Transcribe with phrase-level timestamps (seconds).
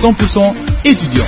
[0.00, 0.54] 100%
[0.86, 1.26] étudiant.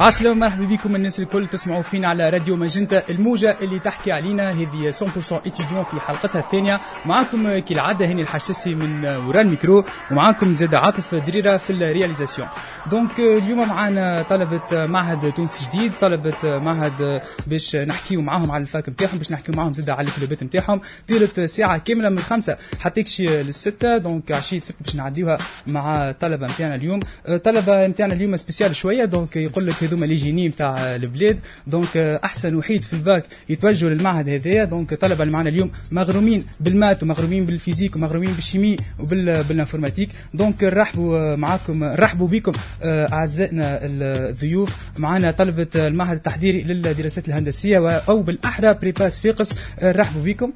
[0.00, 4.92] عسلامة مرحبا بكم الناس الكل تسمعوا فينا على راديو ماجنتا الموجة اللي تحكي علينا هذه
[4.92, 6.80] 100% étudiant في حلقتها الثانية.
[7.06, 12.48] معاكم كالعادة هاني الحشاسي من وراء الميكرو ومعاكم زاد عاطف دريرة في ال réalisation.
[12.90, 18.88] donc اليوم معنا طلبة معهد تونسي جديد طلبة معهد باش نحكيو معاهم على ال fac
[18.88, 20.80] نتاعهم باش نحكيو معاهم زاد على الكلوبات نتاعهم.
[21.08, 26.46] طيلة ساعة كاملة من الخمسة حتى يكشي للستة donc عشية السبت باش نعديوها مع طلبة
[26.46, 27.00] نتاعنا اليوم.
[27.44, 31.38] طلبة نتاعنا اليوم spécial شوية donc يقول لك هذوما les génies نتاع البلاد.
[31.66, 34.64] donc أحسن وحيد في الباك يتوجهوا للمعهد هذايا.
[34.64, 39.20] donc طلبه اللي معنا اليوم مغرومين بال maths ومغرومين بال physique ومغرومين بال chimie وبال
[39.20, 42.52] informatique donc نرحبوا معاكم نرحبوا بكم
[42.84, 44.76] أعزائنا الضيوف.
[44.98, 50.52] معنا طلبة المعهد التحضيري للدراسات الهندسية أو بالأحرى prépas فيقس نرحبوا بكم.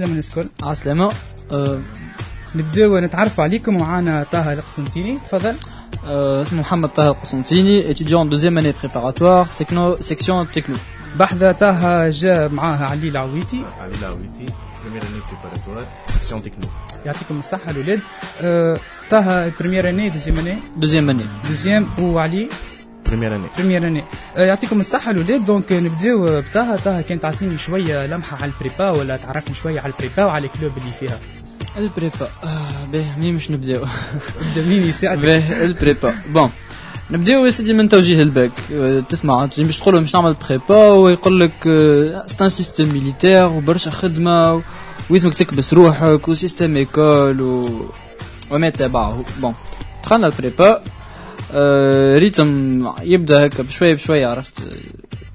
[0.00, 1.12] الناس الكل على السلامه
[1.52, 1.80] أه.
[2.54, 3.76] نبداو نتعرفوا عليكم.
[3.76, 5.18] ومعنا طه القسنطيني.
[5.18, 5.54] تفضل.
[6.06, 10.76] Euh, Mohamed Tahir Qosantini, étudiant en deuxième année préparatoire, secno, section techno.
[11.18, 14.46] بحذا طه جا معاها علي العويتي علي العويتي
[14.82, 16.68] première année préparatoire section techno.
[17.06, 18.00] يعطيكم الصحة الأولاد.
[18.42, 18.78] أه
[19.10, 21.48] طه première année deuxième année Deuxième année.
[21.48, 22.48] deuxième وعلي
[23.08, 23.58] première année.
[23.58, 24.04] première année
[24.36, 25.44] أه يعطيكم الصحة الأولاد.
[25.44, 29.92] donc نبداو بطه طه كان تعطيني شوية لمحة على ال prépa ولا تعرفني شوية على
[29.92, 31.18] ال prépa وعلى ال clubs اللي فيها.
[31.76, 32.28] ال prépa
[32.92, 33.84] باهي منين باش نبداو
[34.42, 36.50] نبدا منين يساعدك باهي ال prépa bon
[37.10, 38.52] نبداو يا سيدي من توجيه الباك
[39.08, 41.62] تسمع تجي باش تقول باش نعمل prépa ويقول لك
[42.26, 44.62] c'est un système militaire وبرشا خدمه
[45.10, 47.86] واسمك تكبس روحك و système école و...
[48.50, 49.54] وما تبعه bon
[50.04, 50.82] دخلنا ال prépa
[51.52, 54.62] آه rythme يبدا هكا بشويه بشويه عرفت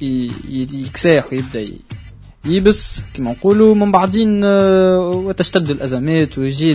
[0.01, 1.67] يكساح ويبدا
[2.45, 6.73] يبس كما نقولوا من بعدين آه، وتشتد الأزمات ويجي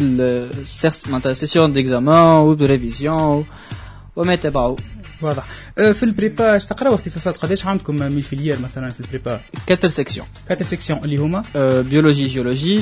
[1.07, 3.45] معناتها session d'examens و révision
[4.17, 4.77] وما تبعه
[5.23, 5.47] واضح.
[5.79, 9.41] أه في ال prépa اش تقراو اختصاصات؟ قداش عندكم من filière مثلا في ال prépa
[9.67, 11.43] quatre sections quatre sections اللي هما؟
[11.91, 12.81] biologie géologie.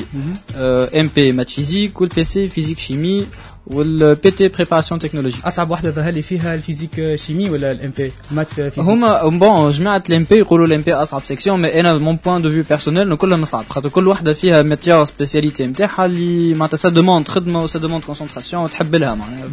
[0.55, 3.25] MP maths physique وال PC physique chimie
[3.67, 8.11] وال PT préparation technologie أصعب واحدة ظهر لي فيها ال physique chimie ولا ال MP
[8.31, 8.79] maths physique.
[8.79, 12.49] هما bon جماعة ال MP يقولوا ال MP أصعب section mais أنا mon point de
[12.49, 13.65] vue personnel كلهم صعب.
[13.69, 18.03] خاطر كل وحده فيها matière spécialité نتاعها اللي معناتها ça demande خدمة و ça demande
[18.03, 19.49] concentration وتحب لها معناها.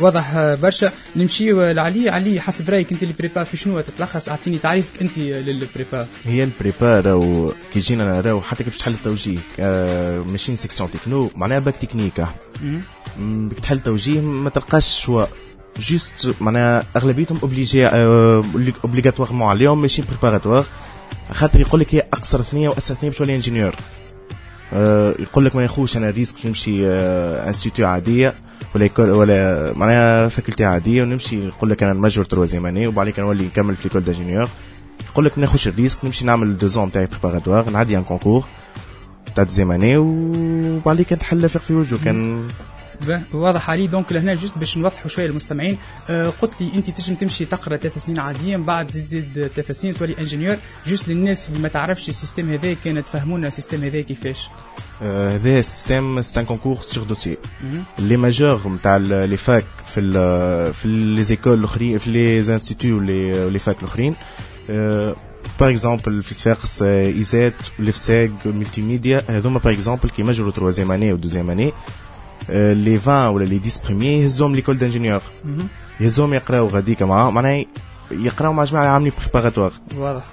[0.00, 0.92] واضح آه، برشا.
[1.16, 2.10] نمشيو لعلي.
[2.10, 6.44] علي حسب رأيك أنت ال prépa في شنو؟ تتلخص أعطيني تعريفك أنت لل prépa هي
[6.44, 9.38] ال prépa راهو كي جينا راهو حتى كي باش تحل التوجيه.
[9.60, 12.24] آه، ماشيين section techno معناها bac technique
[13.18, 15.24] كي تحل توجيه ما تلقاش choix.
[15.80, 17.86] juste معناها أغلبيتهم obligés
[18.84, 20.64] obligatoirement عليهم ماشيين préparatoire
[21.32, 23.74] خاطر يقول لك هي أقصر ثنيه وأسهل ثنيه باش تولي ingénieur
[24.72, 28.34] آه، يقول لك ما ياخوش أنا risque نمشي institut عادية
[28.74, 31.46] ولا ولا معناها faculté عادية ونمشي.
[31.46, 34.48] يقول لك أنا نمجر troisième année وبعد كده نولي نكمل في l'école d'ingénieurs
[35.10, 38.44] يقول لك ما ناخوش ال risque نمشي نعمل deux ans تاعي préparatoire نعدي un concours
[39.36, 41.98] تاع deuxième année وبعد كده نحل فيق في وجهه.
[42.04, 42.48] كان
[43.32, 45.78] واضح علي donc لهنا juste باش نوضحوا شوية للمستمعين.
[46.10, 49.94] آه قلت لي أنت تنجم تمشي تقرأ ثلاث سنين عاديا بعد زيد زيد ثلاث سنين
[49.94, 50.56] تولي ingénieur.
[50.86, 54.48] juste للناس اللي ما تعرفش ال système هذا كانت تفهمونا ال système هذا كيفاش.
[55.02, 57.36] آه، هذا ال système c'est un concours sur dossier.
[57.98, 63.09] les majors نتاع les facs في ال في les écoles الاخرين في les instituts و
[63.09, 64.14] les les facs الاخرين.
[65.60, 71.16] par exemple في صفاقس ISET ليفساج multimédia هذوما par exemple كي ماجروا troisième année و
[71.16, 71.72] deuxième année.
[72.50, 75.22] les 20 ولا les 10 premiers يهزهم l'école d'ingénieurs.
[76.00, 77.64] يهزهم يقراو غاديك معاهم معناها
[78.10, 80.24] يقراو مع جماعة عاملين préparatoire واضح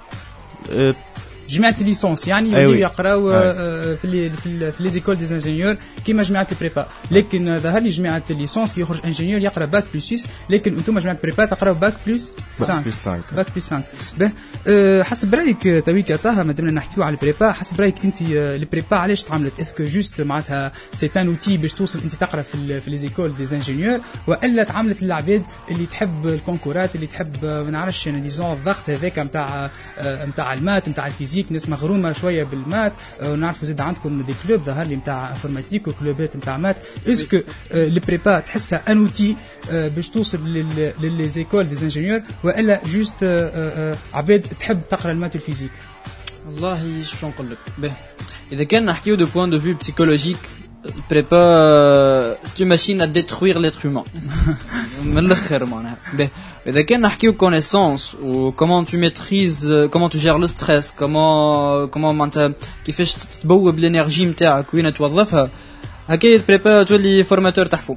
[1.48, 2.80] جماعة ال licence يعني يوليو oui.
[2.80, 3.36] يقراو أي.
[3.36, 4.30] آه، في les
[4.72, 6.86] في les écoles d'ingénieurs كيما جماعة ال prépa.
[7.10, 10.76] لكن آه، ظهر لي جماعة ال licence كي يخرج ingénieur يقرا bac plus 6 لكن
[10.76, 13.84] أنتم جماعة ال prépa تقراو bac plus 5 plus 5 bac plus 5
[14.18, 14.30] به
[14.66, 18.22] أه حسب رأيك آه، تويك طه ما دمنا نحكيو على ال prépa حسب رأيك انت
[18.22, 22.14] آه، ال prépa علاش تعملت est-ce que juste معناتها c'est un outil باش توصل انت
[22.14, 27.62] تقرا في في les écoles d'ingénieurs؟ وإلا تعملت للعباد اللي تحب الكونكورات اللي تحب آه،
[27.62, 29.70] ما نعرفش أنا disons الضغط هذاك نتاع
[30.02, 32.92] نتاع ال maths نتاع ال physique ناس مغرومه شوية بال maths
[33.22, 36.76] ونعرفوا زاد عندكم des clubs ظهر لي نتاع informatique وكلوبات نتاع maths
[37.08, 37.42] est-ce que آه،
[37.86, 39.36] ال prépa تحسها un outil
[39.70, 43.24] باش توصل لل- ل les écoles d'ingénieurs والا juste
[44.14, 45.70] عباد تحب تقرا ال maths وال physique
[46.46, 47.92] والله شو نقول لك
[48.52, 50.36] اذا كان نحكيو du point de vue psychologique
[50.86, 54.04] ال prépa c'est machine à détruire l'être humain
[55.04, 56.28] من الآخر معناها به
[56.66, 62.14] اذا كان نحكيو connaissances و comment tu maîtrises comment tu gères le stress comment comment
[62.14, 62.52] معناتها
[62.86, 65.50] كيفاش تبوب ال énergie نتاعك وين توظفها
[66.08, 67.96] هكا prépa تولي formateur تحفو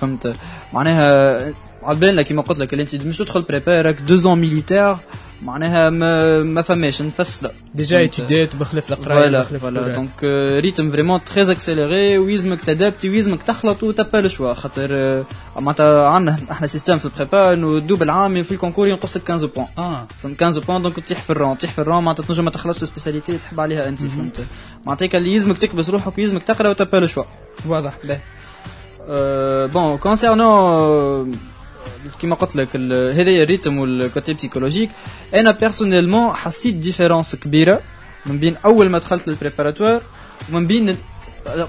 [0.00, 0.36] فهمت
[0.72, 4.96] معناها على بالنا كيما قلت لك اللي انت مش تدخل prépa راك deux ans militaires
[5.42, 10.24] معناها ما ما فماش نفصل déjà études بخلاف القرايه voilà voilà donc
[10.64, 15.24] rythme vraiment très accéléré ويزمك t'adapter ويزمك تخلط و t'as pas le choix خاطر
[15.56, 19.28] معناتها عندنا إحنا système في ال prépa إنه الدوب العام في ال concours ينقص لك
[19.28, 20.06] 15 points آه.
[20.22, 22.50] فهمت؟ 15 points donc تطيح في ال rang تطيح في ال rang معناتها تنجم ما
[22.50, 24.40] تخلصش ال spécialité اللي تحب عليها أنت فهمت؟
[24.86, 27.24] معناتها اللي يلزمك تكبس روحك ويلزمك تقرأ و t'as pas le choix
[27.66, 27.92] واضح.
[29.72, 31.32] bon concernant
[32.20, 32.76] كيما قلت لك
[33.18, 34.90] هذايا ال rythme وال côté psychologique
[35.34, 37.80] أنا personnellement حسيت différence كبيرة
[38.26, 40.02] من بين أول ما دخلت لل préparatoire
[40.52, 40.96] ومن بين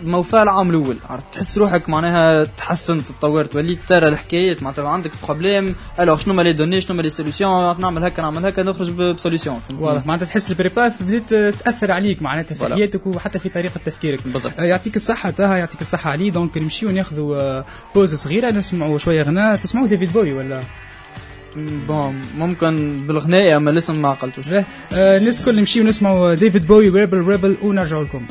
[0.05, 0.97] موفى العام الأول.
[1.09, 3.55] عرفت؟ تحس روحك معناها تحسنت تطورت.
[3.55, 7.81] وليت ترى الحكايات معناتها عندك problème alors شنو ما les données؟ شنو ما les solutions
[7.81, 10.05] نعمل هكا نعمل هكا نخرج ب solution واضح.
[10.05, 14.19] معناتها تحس ال prépa بدات تأثر عليك معناتها في حياتك وحتى في طريقة تفكيرك.
[14.25, 14.59] بالضبط.
[14.59, 16.29] يعطيك الصحة طه يعطيك الصحة علي.
[16.29, 17.63] donc نمشيو ناخذوا
[17.95, 19.55] pause صغيرة نسمعوا شوية غناء.
[19.55, 20.61] تسمعوا ديفيد بوي ولا؟
[21.87, 24.45] bon ممكن بالغناء أما الاسم ما عقلتوش.
[24.93, 28.25] آه الناس الكل نمشيو نسمعوا ديفيد بوي Rebel Rebel ونرجعوا لكم.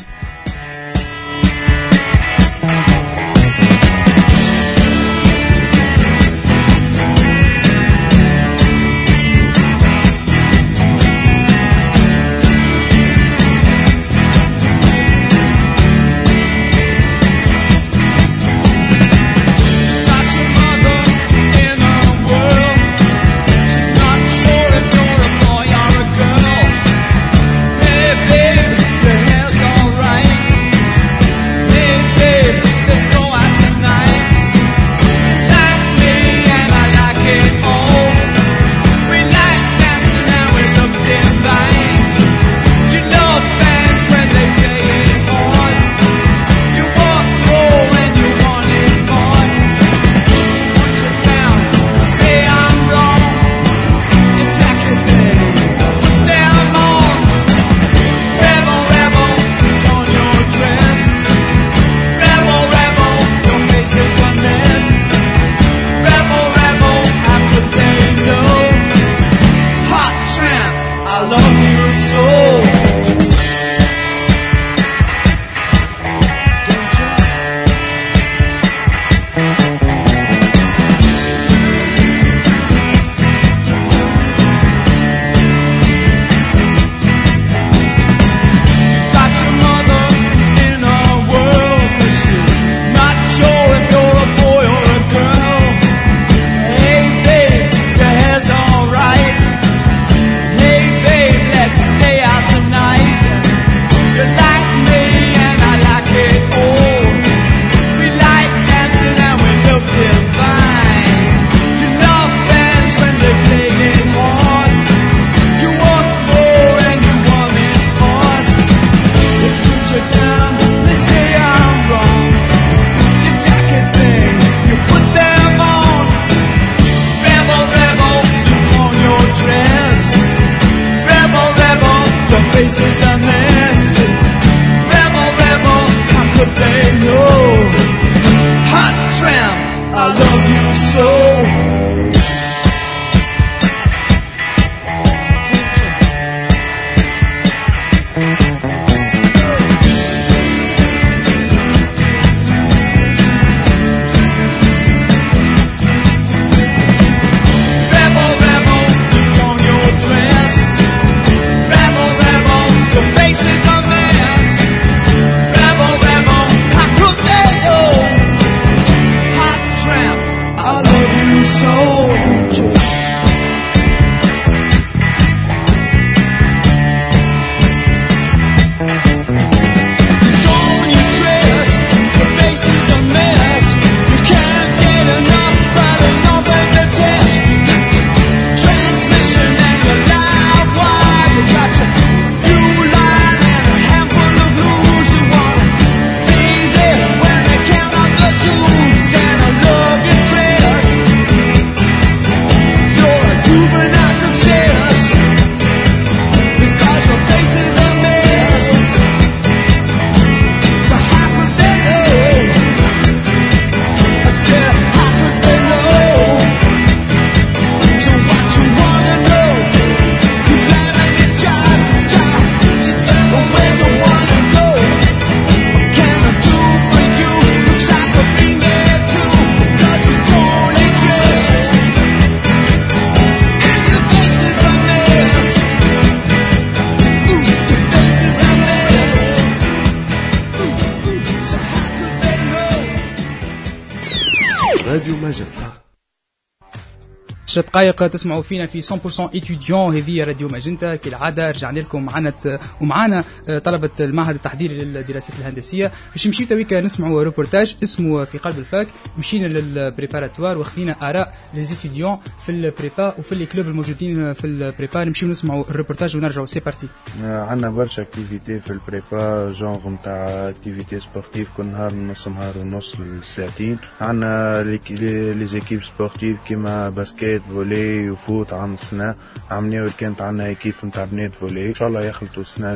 [247.49, 252.33] 10 دقائق تسمعوا فينا في 100% étudiants هذه راديو ماجنتا كالعادة رجعنا لكم معنا
[252.81, 255.93] ومعنا آه، طلبة المعهد التحضيري للدراسات الهندسية.
[256.13, 258.89] باش نمشيو تويك نسمعوا روبورتاج اسمه في قلب ال fac.
[259.19, 264.47] مشينا لل préparatoire واخذينا آراء les étudiants في ال prépa وفي les clubs الموجودين في
[264.47, 266.47] ال prépa نمشيو نسمعوا الروبورتاج ونرجعوا.
[266.47, 266.89] c'est parti
[267.23, 272.59] آه، عندنا برشا activités في ال prépa جونغ نتاع activités sportives كل نهار نص نهار
[272.59, 279.15] ونص لساعتين عندنا les équipes sportives كيما basket basket volley و foot عام السنة
[279.51, 281.69] عملنا كانت عندنا équipe نتاع بنات volley.
[281.69, 282.75] إن شاء الله يخلطوا السنة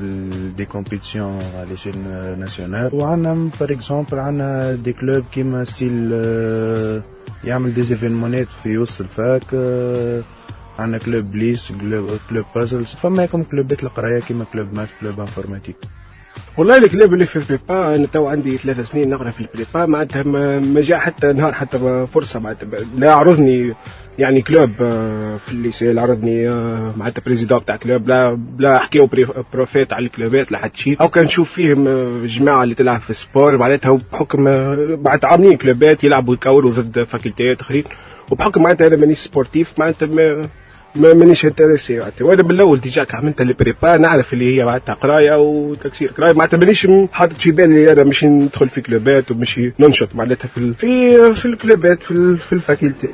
[0.56, 1.98] des compétitions على échelle
[2.38, 6.12] nationale وعندنا par exemple عندنا des clubs كيما ستيل
[7.44, 10.22] يعمل des événement ات في وسط ال fac آه،
[10.78, 11.72] عندنا club بليس
[12.30, 15.76] club بازلز فما club ات القراية كيما club maths club informatique
[16.58, 19.48] والله ال clubs اللي في ال prépa أنا تو عندي ثلاث سنين نقرأ في ال
[19.48, 23.74] prépa معناتها ما جاء حتى نهار حتى فرصة معناتها لا عرضني
[24.18, 26.00] يعني club آه، في ال lycée.
[26.00, 28.08] عرضني آه، معناتها président تاع club.
[28.08, 29.08] لا لا حكيو
[29.52, 30.96] profet على ال club ات لا حد شيء.
[31.00, 34.42] أو كان نشوف فيهم آه، جماعة اللي تلعب في ال sport معناتها بحكم
[35.04, 37.84] معناتها عاملين club ات يلعبوا يكوروا ضد faculté ات أخرين.
[38.30, 40.08] وبحكم معناتها أنا مانيش sportif معناتها
[40.94, 46.10] ما مانيش intéressé وأنا بالأول déjà عملت les prépas نعرف اللي هي معناتها قراية وتكسير.
[46.10, 50.48] قراية معناتها مانيش حاطط في بالي أنا مش ندخل في club ات ومش ننشط معناتها
[50.48, 53.08] في في في ال club ات في, في ال faculté.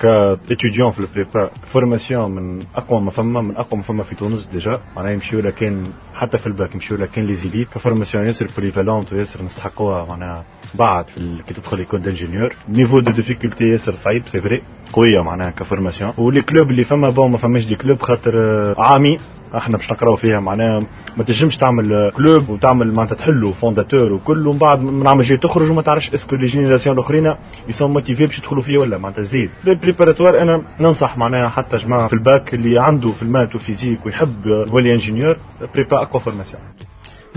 [0.00, 4.80] كاتيديون في البريبا فورماسيون من اقوى ما فما من اقوى ما فما في تونس ديجا
[4.96, 5.84] معناها يمشيو لكن
[6.14, 10.44] حتى في الباك يمشيو لكن لي زيليت كفورماسيون ياسر بوليفالونت وياسر نستحقوها معناها
[10.74, 15.50] بعد في كي تدخل يكون دانجينيور نيفو دو ديفيكولتي ياسر صعيب سي فري قويه معناها
[15.50, 19.18] كفورماسيون ولي كلوب اللي فما بون ما فماش دي كلوب خاطر عامي
[19.56, 20.82] إحنا باش نقراو فيها معناها
[21.16, 25.70] ما تنجمش تعمل كلوب وتعمل معناتها تحلو فونداتور وكل ومن بعد من عام جاي تخرج
[25.70, 27.34] وما تعرفش اسكو لي جينيراسيون الاخرين
[27.68, 29.50] ils sont motivés باش يدخلوا فيه ولا معناتها زيد.
[29.66, 33.60] ال préparatoire أنا ننصح معناها حتى جماعة في الباك اللي عنده في ال maths و
[33.60, 35.36] physique ويحب يولي ingénieur
[35.74, 36.62] prépa اقوى formation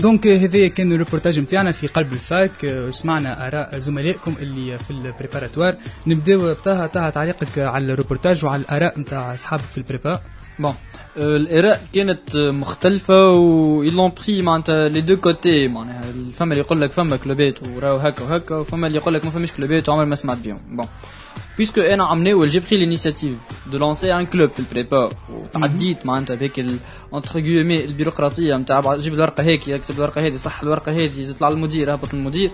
[0.00, 2.50] donc هذا كان الريبورتاج نتاعنا في قلب ال fac.
[2.90, 5.74] سمعنا آراء زملائكم اللي في ال préparatoire
[6.06, 10.20] نبداو بطه طه تعليقك على الريبورتاج وعلى الآراء نتاع أصحابك في ال prépa
[10.58, 10.74] bon
[11.16, 16.02] الاراء كانت مختلفه و يلون بري معناتها les deux côtés معناها
[16.34, 19.52] فما اللي يقول لك فما كلوبات وراو هكا وهكا وفما اللي يقول لك ما فماش
[19.52, 20.86] كلوبات وعمر ما سمعت بهم بون
[21.58, 23.38] بيسكو أنا عم ناول جي بري لينيسياتيف
[23.72, 26.66] دو لونسي ان كلوب في البريبا وتعديت معناتها بهيك
[27.12, 31.94] اونتر غيومي البيروقراطيه نتاع جيب الورقه هيك يكتب الورقه هذه صح الورقه هذه تطلع المدير
[31.94, 32.50] هبط المدير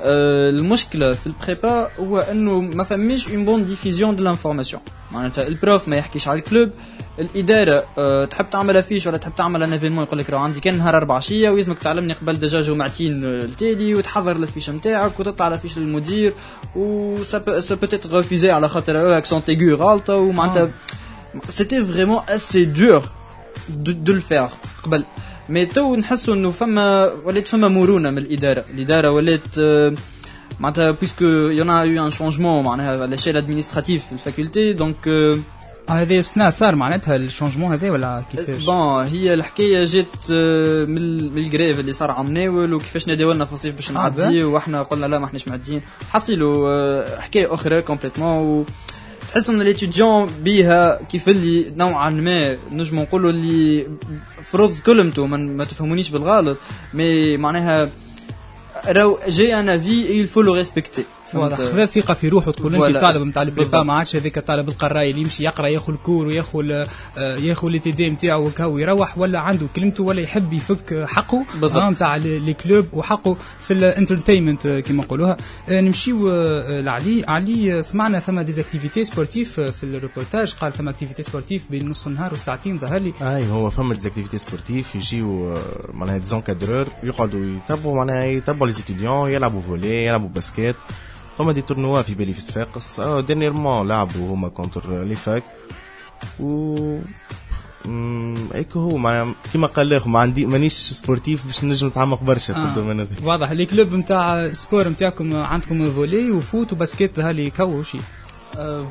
[0.00, 5.88] أه المشكلة في البريبا هو انه ما فماش اون بون ديفيزيون دو لانفورماسيون معناتها البروف
[5.88, 6.70] ما يحكيش على الكلوب
[7.20, 10.78] الإدارة أه تحب تعمل افيش ولا تحب تعمل ان ايفينمون يقول لك راه عندي كان
[10.78, 16.34] نهار أربع عشية ويلزمك تعلمني قبل دجا جمعتين التالي وتحضر الافيش نتاعك وتطلع الافيش للمدير
[16.76, 20.70] و سا بوتيت ريفوزي على خاطر اكسونت ايغو غالطه ومعناتها
[21.48, 23.02] سيتي فريمون اسي دور
[23.68, 24.48] دو الفير
[24.82, 25.04] قبل.
[25.48, 28.64] مي تو نحسوا إنه فما ولات فما مرونة من الإدارة.
[28.74, 29.58] الإدارة ولات
[30.60, 35.08] معناتها بيسكو يونا يو ان شونجمون معناها على ليشيل ادمينستراتيف في الفاكولتي دونك
[35.88, 40.30] هذه السنة صار معناتها الشونجمون هذا ولا كيفاش؟ بون هي الحكاية جات
[40.90, 40.98] من
[41.38, 45.24] الجريف اللي صار عم ناول وكيفاش ناداولنا في الصيف باش نعدي وإحنا قلنا لا ما
[45.24, 45.82] إحناش معديين.
[46.10, 48.66] حصيلوا حكاية أخرى كومبليتمون
[49.32, 53.86] تحس إن ليتيديون بيها كيف اللي نوعا ما نجم نقولوا اللي
[54.44, 56.58] فرض كلمته ما تفهمونيش بالغلط.
[56.94, 57.90] مي معناها
[58.88, 61.02] راهو جاي أنا في il faut le respecter.
[61.34, 61.56] واضح.
[61.56, 65.22] خذ ثقة في روحه تقول انت طالب نتاع البريبا ما عادش هذاك الطالب القراي اللي
[65.22, 66.86] يمشي يقرأ ياخذ الكور وياخذ آه،
[67.36, 71.44] ياخذ لي تي دي نتاعو وكاو يروح ولا عنده كلمته ولا يحب يفك حقه.
[71.90, 75.36] نتاع les clubs وحقه في ال entertainment كما نقولوها.
[75.68, 77.24] آه، نمشيو آه، لعلي.
[77.28, 80.54] علي سمعنا ثم des activités sportives في الريبورتاج.
[80.60, 83.12] قال ثم activités sportives بين نص النهار وساعتين ظهر لي.
[83.22, 85.54] أي هو فما des activités sportives يجيو
[85.92, 90.76] معناها des encadreurs يقعدوا يتبعوا معناها يتبعوا les étudiants يلعبوا volley يلعبوا basket
[91.38, 95.42] فما des tournois في بالي في صفاقس dernièrement لعبوا هما contre les facs
[96.40, 96.76] و
[98.54, 102.60] هيك هو معناها كيما قال الاخ ما عندي مانيش سبورتيف باش نجم نتعمق برشا في
[102.60, 107.98] الدومين هذا واضح لي كلوب نتاع سبور نتاعكم عندكم فولي وفوت وباسكيت هالي كو شي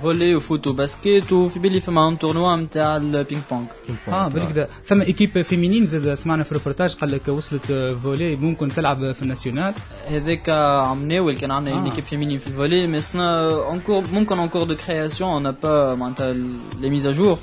[0.01, 3.67] فولي وفوت وباسكيت وفي بالي فما ان تورنوا نتاع البينج بونج
[4.07, 7.71] آه بالك كذا ثم ايكيب فيمينين زاد سمعنا في الريبورتاج قال لك وصلت
[8.03, 9.73] فولي ممكن تلعب في الناسيونال
[10.07, 10.49] هذاك
[10.89, 14.75] عم ناول كان عندنا اون ايكيب فيمينين في الفولي مي سنا انكور ممكن انكور دو
[14.75, 16.33] كرياسيون اون با معناتها
[16.79, 17.39] les mises à jour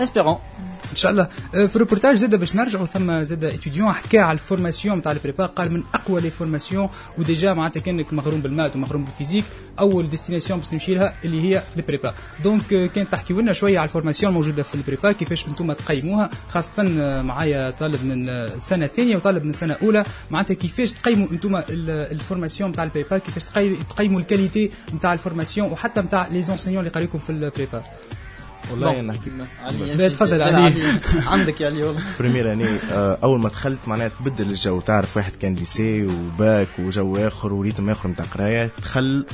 [0.00, 0.38] espérons
[0.92, 4.39] ان شاء الله آه، في الروبورتاج زاد باش نرجعوا ثم زاد étudiant حكى على ال
[4.39, 8.50] formation نتاع ال prépa قال من أقوى les formations و déjà معناتها كانك مغروم بال
[8.50, 9.44] maths ومغروم بال physique
[9.80, 13.78] أول destination باش تمشي لها اللي هي ال prépa donc آه، كان تحكي لنا شوية
[13.78, 18.28] على ال formation الموجودة في ال prépa كيفاش أنتم تقيموها خاصة آه، معايا طالب من
[18.28, 23.18] السنة الثانية وطالب من السنة الاولى معناتها كيفاش تقيموا أنتم ال formation نتاع ال prépa
[23.18, 23.44] كيفاش
[23.90, 27.82] تقيموا ال qualité نتاع ال formation وحتى نتاع les enseignants اللي قريكم في ال prépa
[28.70, 29.30] والله نحكي
[29.62, 30.72] علي تفضل علي.
[31.26, 35.32] عندك يا علي والله première année آه، أول ما دخلت معناها تبدل الجو تعرف واحد
[35.32, 39.26] كان lycée و bac وجو آخر و rythme آخر نتاع قراية دخل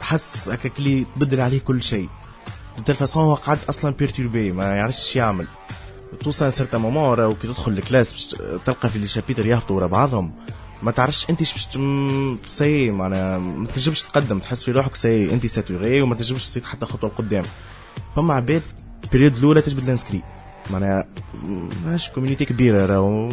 [0.00, 2.08] حس هكاك اللي تبدل عليه كل شيء.
[2.86, 5.46] de façon هو قعد أصلا perturbé ما يعرفش يعمل.
[6.20, 10.34] توصل certain moment وكي تدخل ال classe تلقى في les chapitres يهبطوا ورا بعضهم.
[10.82, 11.68] ما تعرفش أنت باش
[12.46, 16.86] سي معناها ما تنجمش تقدم تحس في روحك سي أنت ساتوري وما تنجمش تصيد حتى
[16.86, 17.44] خطوة لقدام
[18.18, 18.62] فما عباد
[19.12, 20.22] بيريود الأولى تجبد الانسكري
[20.70, 21.04] معناها
[21.86, 23.28] ماش كوميونيتي كبيرة راهو.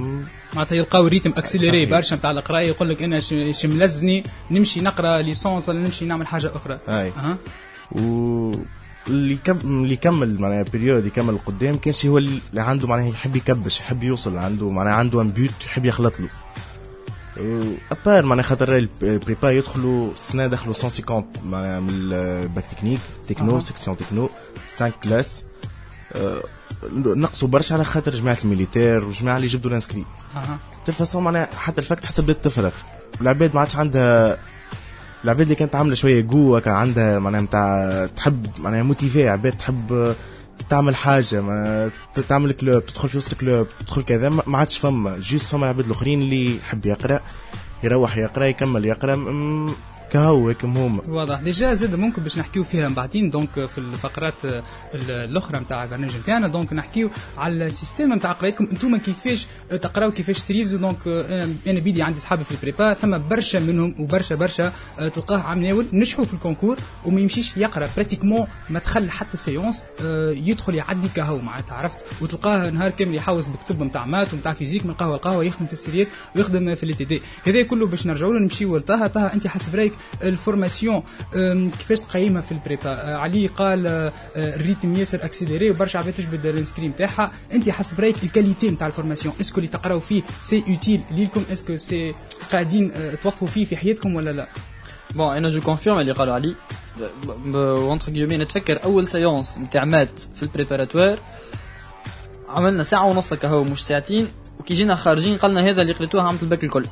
[0.53, 3.21] معناتها يلقاو ريتم اكسيليري برشا نتاع القرايه يقول لك أنا
[3.63, 6.79] ملزني نمشي نقرأ ليسونس ولا نمشي نعمل حاجة أخرى.
[6.89, 7.37] اي أه.
[7.91, 8.51] و
[9.07, 13.35] اللي كم اللي يكمل معناها بيريود يكمل قدام كان شي هو اللي عنده معناها يحب
[13.35, 16.29] يكبش يحب يوصل عنده معناها عنده ان بيوت يحب يخلط له.
[17.91, 22.99] à part معناها خاطر ال prépa يدخلوا السنة دخلوا 150 معناها من ال bac technique
[23.27, 24.29] techno section techno
[24.69, 25.45] 5 classes
[26.93, 30.05] نقصوا برشا على خاطر جماعة ال militaire وجماعه اللي جبدوا ال inscri
[30.85, 32.71] de toute façon معناها حتى ال fac تحس بدات تفرغ
[33.21, 34.37] العباد ما عادش عندها
[35.23, 40.15] العباد اللي كانت عامله شوية كان عندها معناها نتاع تحب معناها motivés عباد تحب
[40.69, 41.89] تعمل حاجة ما
[42.29, 45.17] تعمل club تدخل في وسط club تدخل كذا ما عادش فما.
[45.19, 47.19] juste فما العباد الآخرين اللي يحب يقرأ
[47.83, 49.15] يروح يقرأ يكمل يقرأ
[50.11, 51.41] كهو هيك هما واضح.
[51.41, 53.29] déjà زاد ممكن باش نحكيو فيها بعدين.
[53.29, 54.33] donc في الفقرات
[54.93, 56.47] الأخرى نتاع البرنامج نتاعنا.
[56.47, 58.67] donc نحكيو على ال système نتاع قرايتكم.
[58.71, 61.07] أنتم كيفاش تقراو كيفاش تريفزو donc
[61.67, 62.93] أنا بيدي عندي صحابي في ال prépa.
[62.93, 67.89] ثم برشا منهم وبرشا برشا تلقاه عم ناول نجحوا في ال concours وما يمشيش يقرأ.
[67.95, 69.85] pratiquement ما دخل حتى séance
[70.29, 71.75] يدخل يعدي كهو معناتها.
[71.75, 75.73] عرفت؟ وتلقاه نهار كامل يحوس بكتب نتاع maths ونتاع physique من قهوة لقهوة يخدم في
[75.73, 78.39] ال série ويخدم في les TD هذا كله باش نرجعوا له.
[78.39, 81.03] نمشيو لطه طه انت حسب رأيك ال formation.
[81.79, 86.13] كيفاش تقيمها في ال prépa؟ أه، علي قال أه، ال rythme ياسر accéléré وبرشا عباد
[86.13, 87.31] تجبد ال inscri نتاعها.
[87.53, 91.01] أنت حسب رأيك ال qualité نتاع ال formation est-ce que اللي تقراو فيه c'est utile
[91.11, 92.15] ليكم est-ce que سي
[92.51, 94.47] قاعدين أه، توظفوا فيه في حياتكم ولا لا؟
[95.15, 96.55] Bon أنا je confirme اللي قالوا علي
[97.55, 101.19] entre guillemets نتفكر أول séance نتاع maths في ال préparatoire
[102.49, 104.27] عملنا ساعة ونص كهو مش ساعتين.
[104.65, 106.85] وكي جينا خارجين قالنا هذا اللي قريتوها عملت الباك الكل.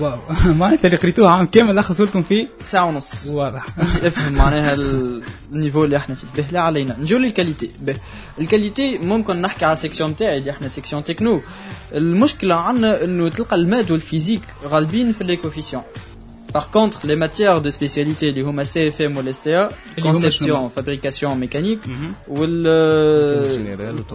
[0.00, 0.18] واو.
[0.60, 3.26] معناتها اللي قريتوها عام كامل لخصوا لكم فيه ساعة ونص.
[3.26, 3.66] واضح.
[3.82, 4.74] انت افهم معناها
[5.52, 6.26] ال niveau اللي إحنا فيه.
[6.36, 6.98] به لا علينا.
[6.98, 7.70] نجو لل qualité.
[7.80, 7.96] به.
[8.40, 11.40] ال qualité ممكن نحكي على ال section تاعي اللي إحنا section techno
[11.92, 15.82] المشكلة عندنا إنه تلقى ال maths و ال physique غالبين في les coefficients
[16.52, 19.68] Par contre, les matières de spécialité, اللي هوما CFM ou l'STA,
[20.02, 21.80] conception, fabrication mécanique,
[22.28, 22.76] ou le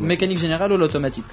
[0.02, 1.26] mécanique générale ou l'automatique.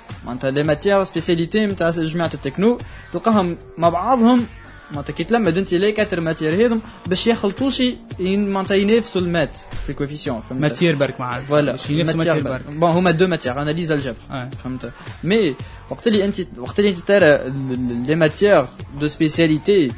[0.59, 1.69] Les matières spécialité,
[2.13, 2.79] جماعة التكنو
[3.13, 4.47] تلقاهم مع بعضهم
[4.93, 7.83] معناتها كي تلمد انت les quatre matières هذم باش يخلطوش
[8.21, 13.11] معناتها ينافسوا ال maths في ال coefficient matière برك مع voilà matière برك bon هما
[13.11, 14.17] deux matières analyse الجبر
[14.65, 14.93] فهمت
[15.25, 15.55] mais
[15.91, 17.39] وقت اللي انت وقت اللي انت ترى
[18.07, 18.65] لي ماتير
[19.01, 19.93] دو سبيسياليتي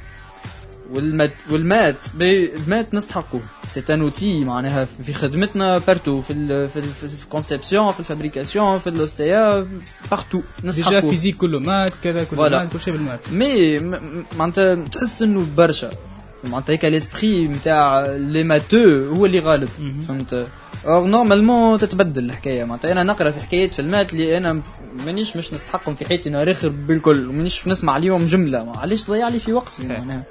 [0.94, 1.32] والمات.
[1.50, 3.42] والمات المات نستحقوه.
[3.68, 8.00] c'est un outil معناها في خدمتنا partout في ال في, ال في ال conception في
[8.00, 9.68] ال fabrication في ال STA
[10.10, 11.00] partout نستحقوه.
[11.00, 13.78] déjà physique كله maths كذا كله مات كل شيء بال maths mais
[14.38, 15.90] معناتها تحس إنه برشا.
[16.44, 19.68] معناتها هيك l'esprit نتاع les matheux هو اللي غالب.
[20.08, 20.46] فهمت؟
[20.86, 22.64] or normalement تتبدل الحكاية.
[22.64, 24.62] معناتها أنا نقرأ في حكايات في ال maths اللي أنا
[25.06, 27.28] مانيش مش نستحقهم في حياتي نهار اخر بالكل.
[27.28, 28.72] ومانيش نسمع عليهم جملة.
[28.76, 29.86] علاش تضيع لي في وقتي.
[29.86, 30.22] معناها.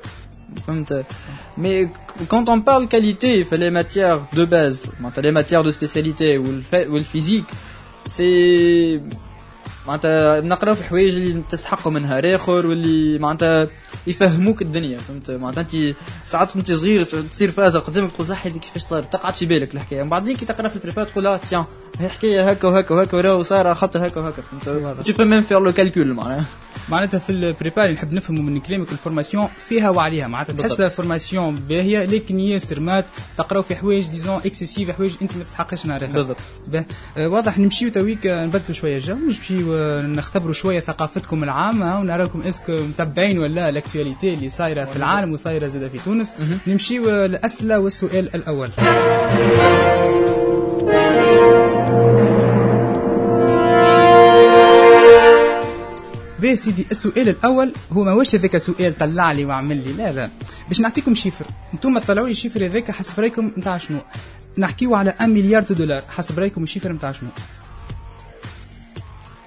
[1.58, 1.88] Mais
[2.28, 6.46] quand on parle qualité, il fait les matières de base, les matières de spécialité ou
[6.74, 7.46] le physique,
[8.06, 9.00] c'est
[9.88, 13.68] معناتها نقراو في حوايج اللي تستحقوا منها اخر واللي معناتها
[14.08, 18.82] يفهموك الدنيا فهمت؟ معناتها انت ساعات انت صغير تصير فازه قدامك تقول صح هذيك كيفاش
[18.82, 20.04] صار تقعد في بالك الحكاية.
[20.04, 21.64] من بعدين كي تقرا في ال prépa تقول آه tiens
[22.00, 25.60] هي حكاية هكا وهكا وهكا وراه صار خاطر هكا وهكا فهمت؟ tu peux même faire
[25.60, 26.46] le calcul معناها.
[26.90, 30.28] معناتها في ال prépa نحب نفهموا من كلامك ال formation فيها وعليها.
[30.28, 33.06] معناتها تحسها formation باهية لكن ياسر maths
[33.38, 36.38] تقراو في حوايج disons excessives حوايج أنت ما تستحقش نعرفها بالضبط.
[37.18, 42.72] آه واضح نمشيو تويك نبدلوا شوية الجو نمشيو نختبروا شوية ثقافتكم العامة ونراكم est-ce que
[42.72, 46.34] متبعين ولا l'actualité اللي صايرة في العالم وصايرة زادة في تونس.
[46.68, 48.70] نمشيو الاسئله والسؤال الأول.
[56.40, 60.30] باهي سيدي السؤال الأول هو ماهوش هذاك سؤال طلع لي وعمل لي لا لا.
[60.68, 61.46] باش نعطيكم chiffre.
[61.74, 63.98] أنتم طلعوا لي ال chiffre هذاك حسب رأيكم نتاع شنو؟
[64.58, 67.30] نحكيو على 1 milliard de dollars حسب رأيكم ال chiffre نتاع شنو؟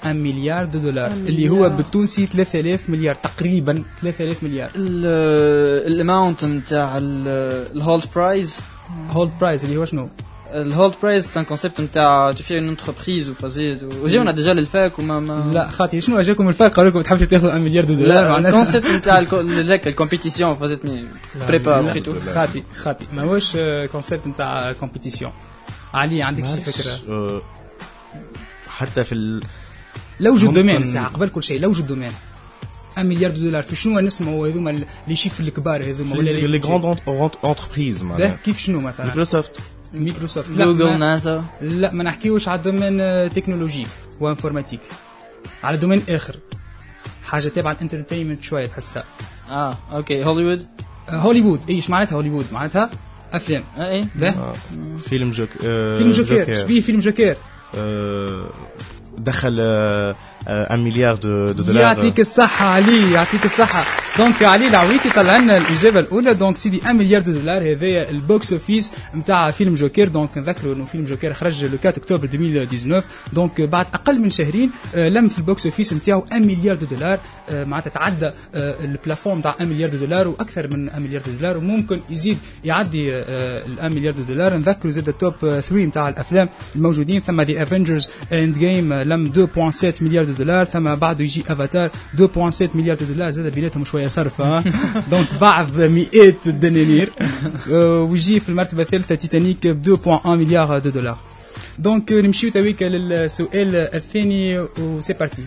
[0.06, 4.70] 1 milliard de dollars اللي هو بالتونسي 3000 مليار تقريبا 3000 مليار.
[4.76, 8.60] ال amount نتاع ال Hult Prize
[9.10, 10.08] Hult Prize اللي هو شنو؟
[10.50, 14.72] ال Hult Prize c'est un concept نتاع tu fais une entreprise وفازيت وجاونا déjà لل
[14.72, 17.94] fac وما ما لا خاطي شنو أجاكم الفرق قالوا لكم تحبوا تاخذوا 1 مليار دو
[17.94, 21.08] دولار لا الكونسيبت نتاع ذاك الكومبيتيسيون فازيت مي
[21.48, 23.56] بريبار تو خاطي خاطي ماهوش
[23.92, 25.32] كونسيبت نتاع كومبيتيسيون
[25.94, 27.42] علي عندك شي فكرة؟ آه،
[28.68, 29.40] حتى في
[30.20, 32.12] لوجد ممكن- دومين ساعة قبل كل شيء لوجد دومين.
[32.96, 33.62] 1 مليار دو دولار.
[33.62, 36.98] في شنو نسمعوا هذوما لي شيف الكبار هذوما ولا لي غروند
[37.44, 38.38] اونتربريز معناها.
[38.44, 39.60] كيف شنو مثلا؟ مايكروسوفت
[39.94, 43.88] مايكروسوفت لا جوجل ناسا لا ما نحكيوش على الدومين آه، تكنولوجيك
[44.20, 44.80] و informatique
[45.64, 46.36] على domaine آخر.
[47.24, 49.04] حاجة تابعة ال entertainment شوية تحسها.
[49.50, 50.24] آه OK.
[50.24, 50.66] هوليوود.
[51.08, 51.60] آه، هوليوود.
[51.70, 52.90] إيش معناتها هوليوود؟ معناتها
[53.32, 53.64] أفلام.
[53.78, 54.08] إي.
[54.14, 54.54] به آه،
[55.08, 56.54] فيلم جوك آه، فيلم جوكير.
[56.54, 57.36] شبيه فيلم جوكير؟
[57.78, 58.50] آه،
[59.18, 59.60] دخل
[60.46, 63.84] 1 milliard de de dollars يعطيك الصحة علي يعطيك الصحة.
[64.18, 66.34] donc علي العويكي طلع لنا الإجابة الأولى.
[66.34, 70.08] donc سيدي 1 milliard de dollars هذايا ال box office نتاع فيلم جوكير.
[70.08, 74.70] donc نذكروا إنه فيلم جوكير خرج le 4 اكتوبر 2019 donc بعد أقل من شهرين
[74.94, 78.91] آه، لم في ال box office نتاعو 1 milliard de dollars معناتها تعدى آه، ال
[78.91, 83.14] plafond نتاع 1 milliard de dollars وأكثر من 1 milliard de dollars وممكن يزيد يعدي
[83.14, 84.56] ال 1 milliard de dollars.
[84.56, 87.20] نذكروا زاد ال top 3 نتاع الأفلام الموجودين.
[87.20, 90.64] ثم The Avengers Endgame لم 2.7 milliards de dollars.
[90.64, 93.30] ثم بعده يجي افاتار 2.7 milliards de dollars.
[93.30, 94.42] زاد بيناتهم شوية صرف
[95.10, 97.12] donc بعض مئات الدنانير
[97.70, 101.18] آه، ويجي في المرتبة الثالثة تيتانيك ب 2.1 milliards de dollars.
[101.78, 105.44] donc آه، نمشيو تويكا للسؤال الثاني و c'est parti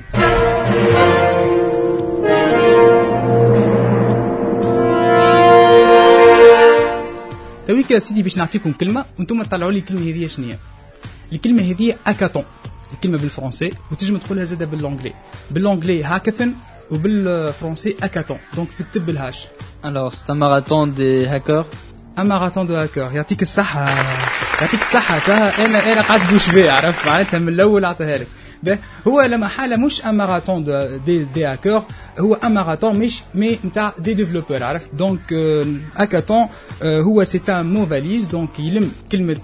[7.70, 10.58] تويكا يا سيدي باش نعطيكم كلمة وأنتم تطلعوا لي الكلمة هذه شنو هي
[11.34, 12.44] الكلمة هذه اكاتون
[12.94, 15.14] الكلمة بالفرنسي وتنجم تقولها زادة ب l'anglais
[15.52, 16.56] ب l'anglais hackathon
[16.92, 19.48] وبالفرنسي hackathon donc تكتب بال H.
[19.84, 21.66] Alors, c'est un marathon des hackers.
[22.20, 23.90] un marathon de hackers يعطيك الصحة.
[24.62, 25.20] يعطيك الصحة.
[25.20, 28.28] تها أنا أنا قاعد بوش بيه عرفت؟ معناتها من الأول أعطيها لك.
[28.64, 31.84] به هو لما حالة مش un marathon de des, des hackers
[32.20, 35.34] هو un marathon مش mais نتاع des développeurs عرفت donc
[35.96, 36.48] hackathon
[36.84, 39.42] هو c'est un mot-valise donc يلم كلمة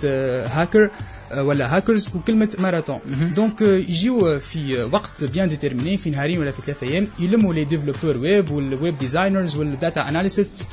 [0.54, 0.90] هاكر
[1.38, 3.00] ولا هاكرز وكلمه ماراثون
[3.36, 8.18] donc يجيو في وقت bien déterminé في نهارين ولا في ثلاثة أيام يلموا les développeurs
[8.18, 10.68] web وال web designers وال data analysts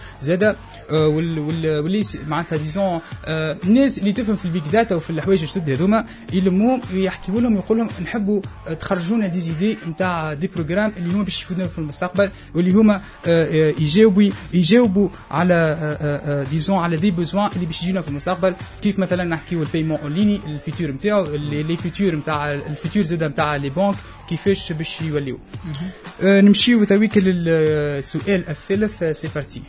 [0.91, 5.71] وال- وال- واللي معناتها disons الناس اللي تفهم في ال big data وفي الحوايج الجدد
[5.71, 8.41] هذوما يلموهم ويحكيوا لهم يقول لهم نحبوا
[8.81, 13.01] تخرجوا لنا des idées نتاع des programmes اللي هما باش يفيدونا في المستقبل واللي هما
[13.81, 19.63] يجاوبوا يجاوبوا على disons على des besoins اللي باش يجينا في المستقبل كيف مثلا نحكيو
[19.63, 23.57] ال paiement en ligne ال futur نتاعو اللي le futur نتاع ال futur زاد نتاع
[23.57, 23.95] les banques
[24.29, 25.39] كيفاش باش يوليو.
[26.23, 29.63] آه، نمشيو تويك للسؤال الثالث آه، c'est parti.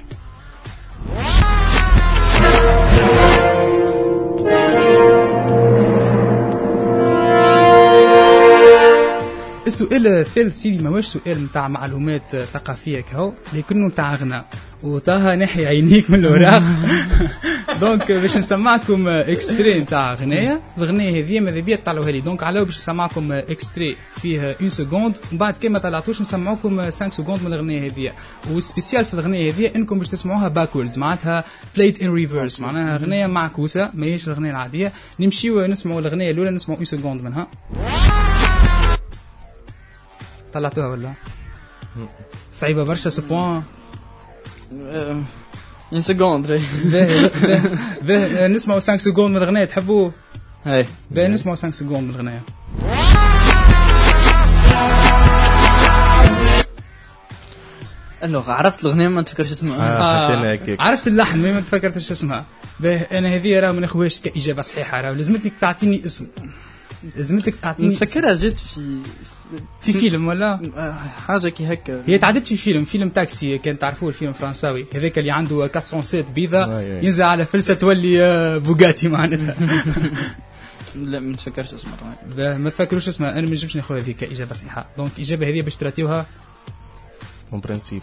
[9.68, 14.46] السؤال الثالث سيدي ماهوش سؤال نتاع معلومات ثقافية كهو لكنه نتاع غناء
[14.84, 16.64] وطه نحي عينيك من الوراق.
[17.82, 20.62] donc باش نسمعكم extrait نتاع غناية.
[20.78, 22.22] الغناية هذه ماذا بيا تطلعوها لي.
[22.22, 27.10] donc على باش نسمعكم extrait فيه 1 seconde ومن بعد كي ما طلعتوش نسمعوكم 5
[27.10, 28.14] secondes من الغناية هذه.
[28.52, 31.44] وال spécial في الغناية هذه إنكم باش تسمعوها backwards معناتها
[31.76, 34.92] played in reverse معناها غناية معكوسة ماهيش الغناية العادية.
[35.20, 37.48] نمشيو نسمعوا الغناية الأولى نسمعوا 1 seconde منها.
[40.54, 41.14] طلعتوها ولا؟
[42.52, 43.62] صعيبة برشا so
[46.84, 47.62] باهي باهي-
[48.02, 50.10] باهي نسمعوا 5 secondes من الغنايه تحبوا
[50.66, 50.86] Ouais.
[51.12, 52.42] باهي نسمعوا 5 secondes من الغنايه
[58.24, 59.78] Alors, عرفت الأغنية ما نتفكرش اسمها.
[60.00, 60.60] آه، أنا.
[60.80, 62.46] عرفت اللحن ما تفكرتش اسمها
[62.80, 66.28] باهي أنا هذه راه ما ناخذهاش كاجابه صحيحه راه لازمتك تعطيني اسم
[67.16, 68.04] لازمتك تعطيني اسم.
[68.04, 68.98] نتفكرها جات في
[69.82, 70.92] في فيلم ولا؟ آه،
[71.28, 72.04] حاجة كي هكا.
[72.08, 76.80] هي تعدت في فيلم فيلم تاكسي كان تعرفوه الفيلم فرنساوي هذاك اللي عنده 407 بيضة
[76.80, 77.06] أي أي.
[77.06, 79.56] ينزل على فلسة تولي آه، بوغاتي معناتها.
[80.96, 81.94] لا ما نتفكرش اسمها.
[82.36, 84.90] باهي، ما تفكروش اسمها أنا ما نجمش ناخذ هذه كإجابة صحيحة.
[84.98, 86.26] donc الاجابه هذه باش تراتيوها؟
[87.54, 88.02] en principe.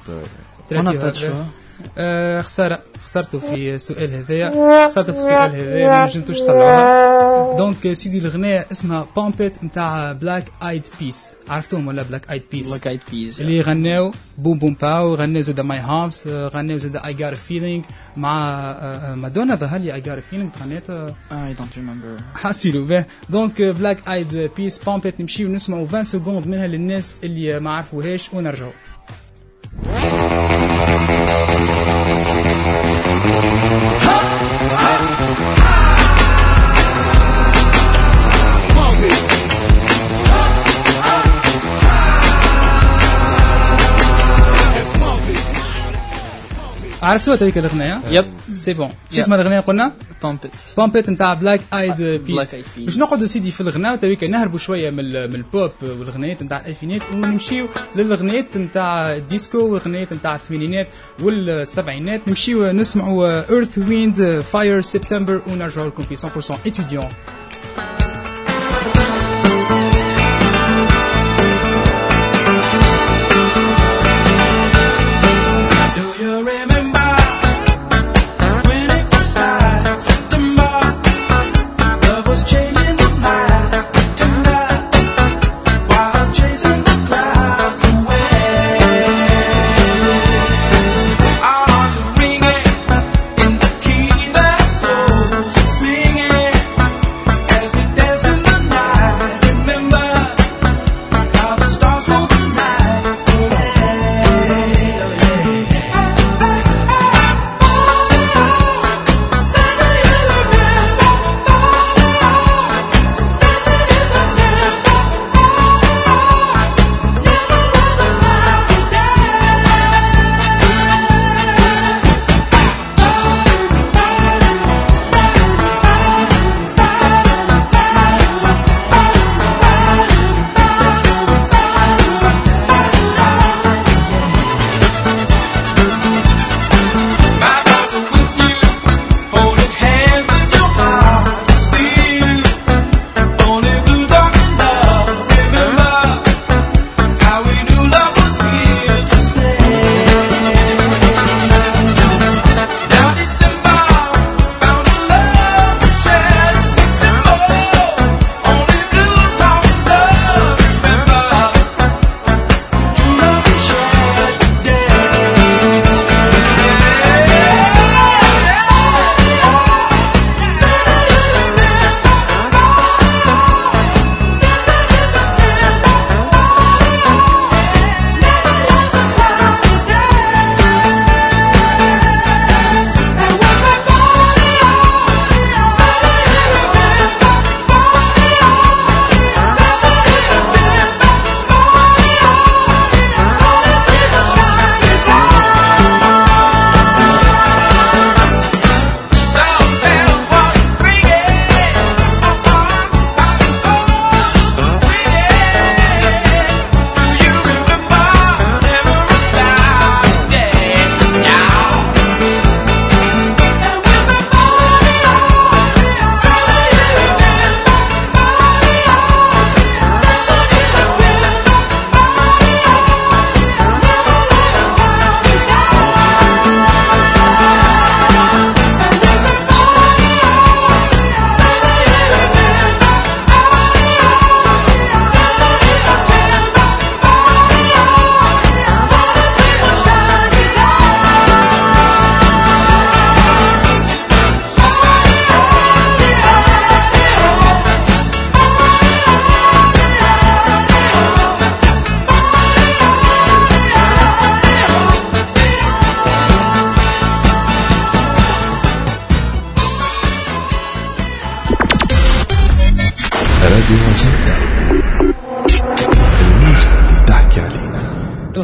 [1.98, 2.42] آه.
[2.42, 2.80] خسارة.
[3.04, 4.50] خسرتوا في السؤال هذايا.
[4.88, 7.10] خسرتوا في السؤال هذايا ما نجمتوش تطلعوها.
[7.59, 12.70] donc سيدي الغنية اسمها Pump It نتاع Black Eyed Peas عرفتوهم ولا Black Eyed Peas
[12.70, 17.14] Black Eyed Peas اللي غناو Boom Boom Pow غناو زاد My Humps غناو زاد I
[17.14, 17.85] Gotta Feeling
[18.16, 22.85] مع آه، آه، مادونا ظهر لي I Gotta Feeling غنيت آه، I don't remember حاسيلو
[22.85, 23.05] به.
[23.31, 28.35] donc Black Eyed Peas Pump It نمشيو نسمعوا 20 secondes منها للناس اللي ما عرفوهاش
[28.35, 28.73] ونرجعوا
[47.02, 51.34] عرفتوها تلك الأغنية؟ yep c'est bon شو اسمها الأغنية قلنا؟ Pump It Pump It نتاع
[51.35, 52.55] Black Eyed Peas.
[52.84, 57.68] باش نقعدوا سيدي في الغناء تويكا نهربوا شوية من من البوب والغنيات نتاع الألفينات ونمشيو
[57.96, 60.88] للغنيات نتاع الديسكو والغنيات نتاع الثمانينات
[61.22, 62.28] والسبعينات.
[62.28, 67.09] نمشيو نسمعوا Earth Wind Fire September ونرجعوا لكم في 100% étudiant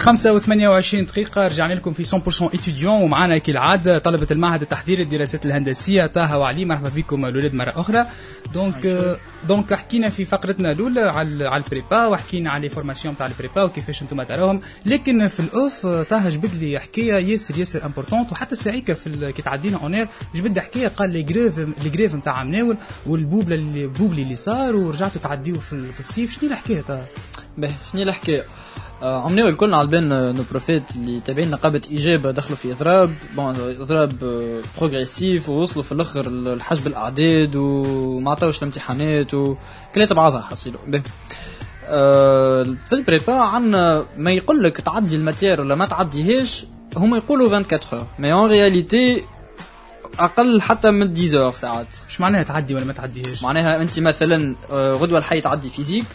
[0.06, 5.46] الخمسة وثمانية وعشرين دقيقة رجعنا لكم في 100% étudiant ومعنا كالعادة طلبة المعهد التحضيري الدراسات
[5.46, 6.64] الهندسية طه وعلي.
[6.64, 8.06] مرحبا بكم الأولاد مرة أخرى.
[8.54, 9.16] donc
[9.48, 13.32] donc حكينا في فقرتنا الأولى على على ال prépa وحكينا على les formations تاع ال
[13.32, 17.84] prépa وكيفاش أنتم تراهم لكن في ال off آه، طه جبد لي حكاية ياسر ياسر
[17.86, 21.90] importante وحتى ساعيكا في ال- كي تعدينا on air جبد حكاية قال لي grève les
[21.90, 26.40] grèves نتاع مناول والبوبلة اللي بوبلي اللي صار ورجعتوا تعديوا في, ال- في الصيف.
[26.40, 27.02] شنو الحكاية طه؟
[27.58, 28.44] باهي شنو الحكاية؟
[29.02, 33.54] آه، عمناو الكل على بالنا nos profs اللي تابعين نقابة إجابة دخلوا في إضراب bon
[33.60, 34.12] إضراب
[34.78, 40.80] progressif ووصلوا في الآخر الحجب الأعداد وما عطاوش الامتحانات وكلات بعضها حصيلوا
[41.88, 47.16] آه، في ال prépa عندنا ما يقول لك تعدي ال matière ولا ما تعديهاش هما
[47.16, 49.24] يقولوا 24 heures mais en réalité
[50.18, 51.86] أقل حتى من 10 heures ساعات.
[52.08, 56.06] مش معناها تعدي ولا ما تعديهاش؟ معناها أنت مثلا آه، غدوة الحي تعدي physique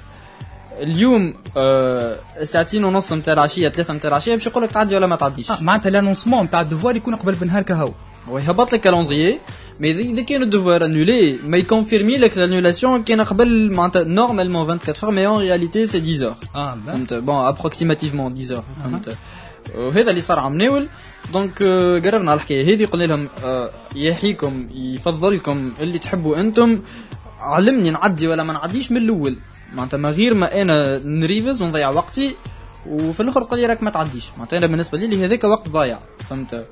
[0.82, 5.16] اليوم آه، ساعتين ونص نتاع العشية ثلاثة نتاع العشية باش يقول لك تعدي ولا ما
[5.16, 5.52] تعديش.
[5.52, 7.92] آه معناتها l'annoncement نتاع ال devoir يكون قبل بنهار كهو.
[8.30, 9.40] ويهبط لك calendrier
[9.80, 14.62] mais اذا كان ال devoir annulé ما يكونفيرمي لك ال annulation كان قبل معناتها normalement
[14.62, 16.78] 24 heures mais en réalité c'est 10 heures آه.
[16.88, 19.16] فهمت؟ bon approximativement 10 heures فهمت؟
[19.76, 20.88] وهذا اللي صار عم ناول.
[21.34, 26.82] donc آه، قررنا على الحكاية هذه قلنا لهم آه، يحييكم يفضلكم اللي تحبوا أنتم.
[27.40, 29.38] علمني نعدي ولا ما نعديش من الأول.
[29.74, 32.36] معناتها ما غير ما أنا نريفز ونضيع وقتي
[32.88, 34.32] وفي الأخر تقول لي راك ما تعديش.
[34.38, 36.68] معناتها أنا بالنسبة لي هذاك وقت ضايع فهمت؟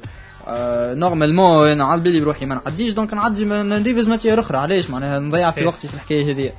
[0.47, 5.19] آه normalement أنا على بالي بروحي ما نعديش donc نعدي نريفز matière أخرى علاش؟ معناها
[5.19, 5.65] نضيع في.
[5.65, 6.53] وقتي في الحكاية هذه.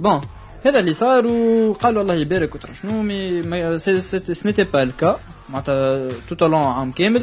[0.00, 0.20] bon
[0.66, 6.08] هذا اللي صار وقالوا الله يبارك وترى شنو mais mais c'était pas le cas معناتها
[6.28, 7.22] tout le long عام كامل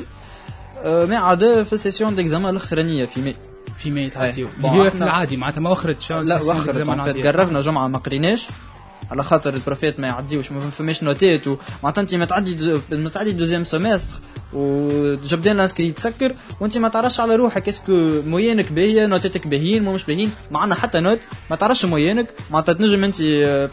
[0.85, 3.35] ما عدا في ال session d'examens الاخرانيه في مي
[3.77, 4.69] في ما يتعديو أي.
[4.71, 8.47] اللي احنا- العادي معناتها ما وخرتش لا وخرت فات قررنا جمعة ما قريناش.
[9.11, 13.63] على خاطر البروفيت ما يعديوش ما فماش نوتات ومعناتها أنت ما تعدي ما تعدي deuxième
[13.63, 14.19] semestre
[14.53, 19.93] وجبدان ال inscri تسكر وأنت ما تعرفش على روحك اسكو موينك باهية نوتاتك باهيين مو
[19.93, 20.31] مش باهيين.
[20.51, 21.19] ما عندنا حتى note
[21.49, 23.21] ما تعرفش moyenne ك معناتها تنجم أنت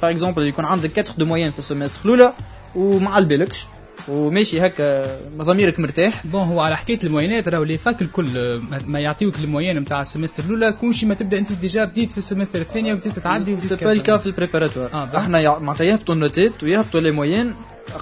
[0.03, 2.33] par exemple يكون عندك 4 de moyenne في ال semestre الأولى
[2.75, 3.67] وما على بالكش
[4.09, 6.27] وماشي هكا ضميرك مرتاح.
[6.27, 10.08] bon هو على حكاية الموينات راهو les facs الكل ما- يعطيوك ال moyenne نتاع ال
[10.08, 10.73] semestre الأولى.
[10.73, 13.77] كون شي ما تبدأ أنت déjà بديت في ال semestre الثانية وبديت تعدي c'est.
[13.77, 15.17] pas le cas في ال préparatoire آه،.
[15.17, 17.55] إحنا معناتها يهبطوا النوتات ويهبطوا les moyennes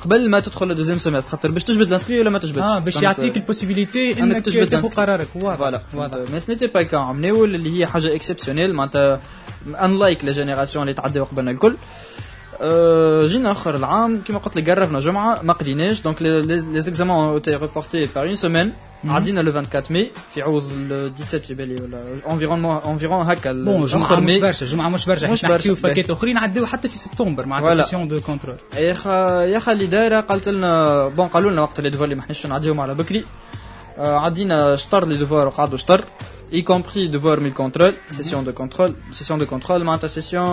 [0.02, 2.78] قبل ما تدخل ال deuxième semestre خاطر باش تجبد ال inscri ولا ما تجبدش؟ آه
[2.78, 4.88] باش؟ يعطيك ال possibilité إنك تجبد تاخذ.
[4.88, 5.28] قرارك.
[5.34, 9.20] واضح voilà mais c'était pas le cas عم ناول اللي هي حاجة exceptionnelle معناتها
[9.66, 11.76] unlike la génération اللي تعداو قبلنا الكل.
[13.26, 17.56] جينا اخر العام كما قلت لك قربنا جمعه ما قريناش donc les examens ont été
[17.56, 18.72] reportés par une semaine
[19.04, 23.84] عدينا le 24 مي في عوض ال 17 في بالي ولا environ environ هكا bon
[23.84, 24.36] جمعه مش.
[24.36, 25.88] برشا جمعه مش برشا مش حيت نحكيو برشا.
[25.88, 27.74] فاكات اخرين عداو حتى في سبتمبر مع.
[27.74, 28.94] session de contrôle يا
[29.58, 32.80] خا اللي دايره قالت لنا bon قالوا لنا وقت لي devoirs اللي ما حناش نعديهم
[32.80, 33.24] على بكري
[33.98, 36.04] عدينا شطر les devoirs وقعدوا شطر
[36.54, 40.46] y compris devoir من contrôle session de contrôle session de contrôle معناتها session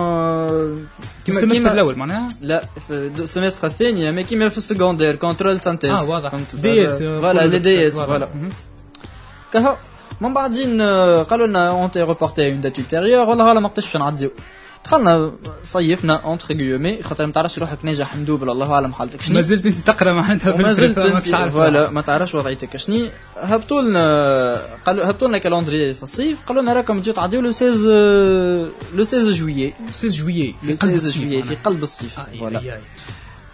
[1.24, 5.16] كيما ال semestre الأول معناها لا في ال semestre الثاني ما كيما في ال secondaire
[5.16, 8.28] contrôle synthèse آه واضح فهمت DS voilà les DS voilà
[9.52, 9.76] كهو
[10.20, 13.96] من بعدين آه، قالوا لنا اون تي ريبورتي اون دات ultérieure والله غالا ما قدرتش
[13.96, 14.30] نعديو
[14.84, 15.32] دخلنا
[15.64, 19.34] صيفنا اونتر غيومي خاطر ما تعرفش روحك ناجح مدوبل الله أعلم حالتك شنو.
[19.34, 23.82] ما زلت أنت تقرأ معناتها في وما زلت أنت فوالا ما تعرفش وضعيتك شني هبطوا
[23.82, 27.72] لنا قالوا هبطوا لنا كالندري في الصيف قالوا لنا راكم تجيو تعديو لو 16
[28.94, 31.54] لو 16 جويي 16 جويي في قلب 16 الصيف في.
[31.54, 32.78] قلب الصيف فوالا.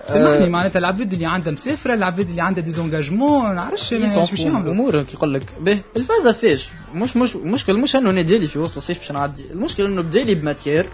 [0.07, 4.73] سامحني معناتها العباد اللي عندها مسافره العباد اللي عندها ديزونجاجمون ما نعرفش باش يعملوا.
[4.73, 8.59] امور كي يقول لك به الفازه فاش مش مش مشكل مش انه أنا ديالي في
[8.59, 10.87] وسط الصيف باش نعدي المشكل انه بدالي ب matière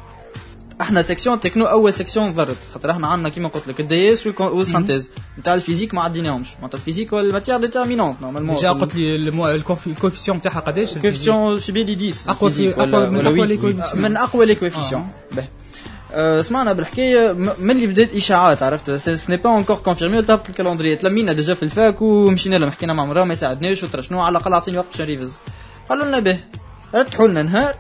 [0.81, 2.57] إحنا section techno أول section ضرت.
[2.75, 6.49] خاطر إحنا عندنا كيما قلت لك ال DS وال synthèse نتاع ال physique ما عديناهمش.
[6.57, 9.17] معناتها ال physique هو ال matière déterminante normalement déjà قلت le
[9.87, 13.83] coefficient تاعها قداش؟ coefficient في بالي 10 أقوى في- ال physique ولا- أقوى من coefficient.
[13.95, 15.09] من أقوى les coefficients.
[15.33, 15.45] به.
[16.13, 20.97] آه، سمعنا بالحكاية من اللي بدأت إشاعات عرفت؟ c'est pas encore confirmé تهبط ال calendrier
[20.97, 24.39] تلمينا déjà في ال fac ومشينا لهم حكينا مع مراه ما يساعدناش وترى شنو على
[24.39, 25.39] الاقل اعطيني وقت باش نريفز
[25.89, 26.39] قالوا لنا به
[26.95, 27.75] رتحوا لنا نهار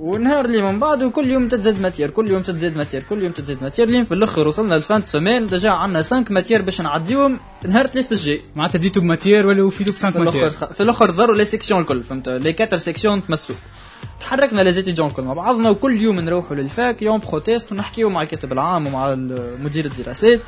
[0.00, 3.62] والنهار اللي من بعده كل يوم تتزاد matière كل يوم تتزاد matière كل يوم تتزاد
[3.62, 7.40] matière لين في الأخر وصلنا l'avant semaine déjà عندنا 5 matières باش نعديهم.
[7.68, 8.42] نهار ثلاث الجاي.
[8.56, 11.44] معناتها بديتوا ب matière ولا وفيتوا ب cinq في matières الآخر في الأخر ضروا les
[11.44, 13.54] sections الكل فهمت؟ les quatre sections تمسوا
[14.20, 18.22] تحركنا les étudiants الكل مع بعضنا وكل يوم نروحوا لل fac يوم protest ونحكيو مع
[18.22, 19.14] الكاتب العام ومع
[19.62, 20.40] مدير الدراسات.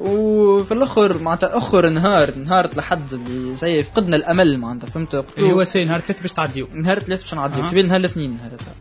[0.00, 5.64] وفي الأخر معناتها أخر نهار نهار لحد اللي زي فقدنا الأمل معناتها فهمت؟ اللي هو
[5.64, 6.68] c'est نهار ثلاث باش تعديو.
[6.74, 7.66] نهار ثلاث باش نعدي أها.
[7.66, 8.74] في نهار الاثنين نهار هذا.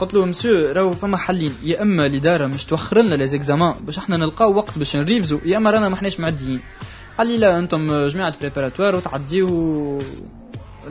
[0.00, 3.98] قلت له مسيو راهو فما حلين يا أما الاداره مش توخر لنا les examens باش
[3.98, 6.60] إحنا نلقاو وقت باش نريفزو يا أما رانا ما احناش معديين.
[7.18, 9.98] قال لي لا أنتم جماعة préparatoire وتعديو.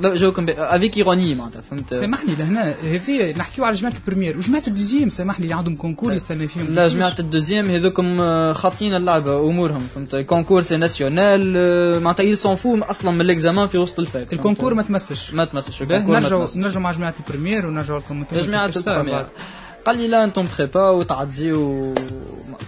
[0.01, 4.37] لا جوكم avec ironie معناتها فهمت؟ سامحني لهنا هذه نحكيو على جماعة ال première.
[4.37, 6.65] وجماعة ال deuxième سامحني اللي عندهم concours يستنى فيهم.
[6.65, 12.37] لا جماعة ال deuxième هذوكم آه، خاطين اللعبة أمورهم فهمت؟ concours c'est national معناتها il
[12.37, 15.33] s'en fout أصلا من ال examen في وسط ال fac؟ ال concours ما تمسش.
[15.33, 16.47] ما تمسش نرجعوا.
[16.55, 18.25] نرجعوا مع جماعة البريمير ونرجعوا لكم
[18.71, 19.25] صار البريمير.
[19.85, 21.93] قال لي لا أنتم بريبا وتعديو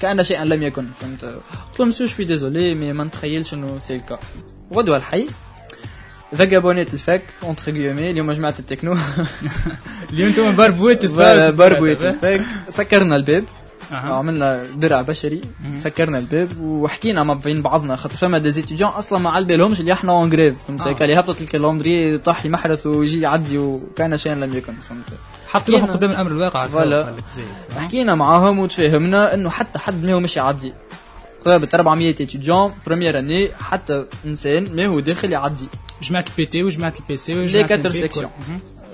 [0.02, 3.96] كأن شيئا لم يكن فهمت؟ قلت له مسيو شوي ديزولي مي ما نتخيلش إنه سي
[3.96, 4.20] الكا
[4.74, 5.28] غدوة الحي.
[6.38, 8.98] فاجابونيت الفاك اونتر جيومي اليوم جماعة التكنو
[10.10, 13.44] اللي أنتم بربويت فوالا بربويت الفاك سكرنا الباب.
[13.92, 15.42] عملنا درع بشري.
[15.80, 17.96] سكرنا الباب وحكينا ما بين بعضنا.
[17.96, 21.04] خاطر فما دي زيتيديون أصلا ما على بالهمش اللي إحنا اون جريف فهمت آه.
[21.04, 24.74] اللي هبطت الكالندري طاح يمحرث ويجي يعدي وكان شيئا لم يكن.
[24.74, 25.04] فهمت؟
[25.48, 25.94] حط روحه حكينا.
[25.94, 26.68] قدام الأمر الواقع.
[26.68, 27.16] voilà.
[27.78, 30.74] حكينا معاهم وتفاهمنا إنه حتى حد منهم مش يعدي.
[31.46, 35.68] قرابة 400 étudiants première année حتى إنسان ما هو داخل يعدي.
[36.04, 38.30] جماعة ال PT وجماعه ال PC les وجماعه quatre sections.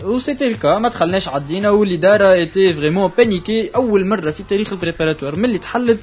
[0.03, 4.73] و c'était le cas ما دخلناش عدينا والاداره était vraiment paniquée أول مرة في تاريخ
[4.73, 5.99] ال préparatoire من اللي تحلت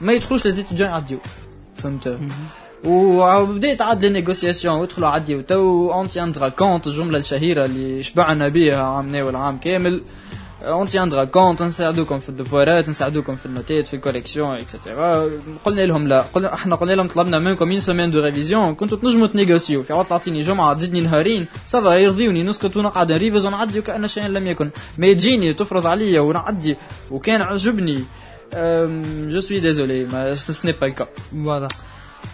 [0.00, 1.18] ما يدخلوش les étudiants يعديو.
[1.76, 2.18] فهمت؟
[2.84, 5.40] وبدات عاد les négociations ويدخلوا عديو.
[5.40, 10.02] تو on tiendra compte الجملة الشهيرة اللي شبعنا بها عامنا والعام كامل.
[10.62, 14.00] on tiendra compte نساعدوكم في ال devoir ات نساعدوكم في ال note ات في ال
[14.00, 15.30] correction etc
[15.64, 16.20] قلنا لهم لا.
[16.20, 19.82] قلنا إحنا قلنا لهم طلبنا منكم une semaine de révision كنتوا تنجموا ت négocier و.
[19.82, 22.42] في عوض تعطيني جمعة تزيدني نهارين ça va يرضيوني.
[22.42, 23.12] نسكت ونقعد.
[23.12, 24.70] ن révise ونعدي وكأن شيء لم يكن.
[24.98, 26.76] ما تجيني تفرض عليا ونعدي.
[27.10, 28.04] وكان عجبني.
[29.30, 31.68] je suis désolé mais ce n'est pas le cas واضح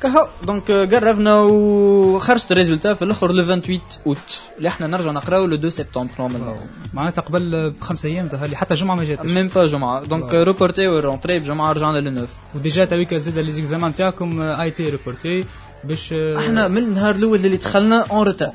[0.02, 0.28] كهو.
[0.42, 4.18] donc قربنا وخرجت ال résultat في الأخر le 28 اوت
[4.58, 6.56] اللي إحنا نرجع نقراو le 2 سبتمبر normalement
[6.94, 9.26] معناتها قبل بخمس أيام ظهر لي حتى جمعة ما جاتش.
[9.26, 10.04] même pas جمعة.
[10.04, 13.94] donc reporté و ال rentrée بجمعة رجعنا le 9 و déjà تويك زاد les examens
[13.94, 15.44] تاعكم été reportés
[15.84, 18.52] باش آه، إحنا من النهار الأول اللي دخلنا en retard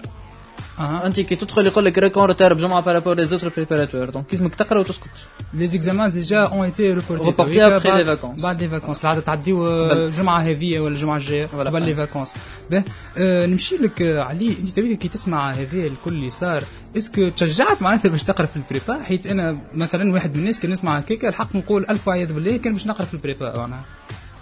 [0.81, 4.09] أها انت كي تدخل يقول لك راك en retard بجمعه par rapport les autres préparatoires
[4.09, 5.09] donc لازمك تقرا وتسكت
[5.53, 8.43] les examens déjà ont été reportés après بعد- les vacances.
[8.43, 10.09] بعد les vacances العاده تعديو آه، قبل.
[10.09, 11.45] جمعه هذه ولا الجمعه الجايه.
[11.45, 12.33] قبل les vacances
[12.71, 12.83] به
[13.17, 16.63] آه، نمشي لك علي انت كي تسمع هذا الكل اللي صار
[16.97, 20.59] est-ce que تشجعت معناتها باش تقرا في ال prépa حيت أنا مثلا واحد من الناس
[20.59, 23.81] كان نسمع هكاك الحق نقول الف عياذ بالله كان باش نقرا في ال prépa معناها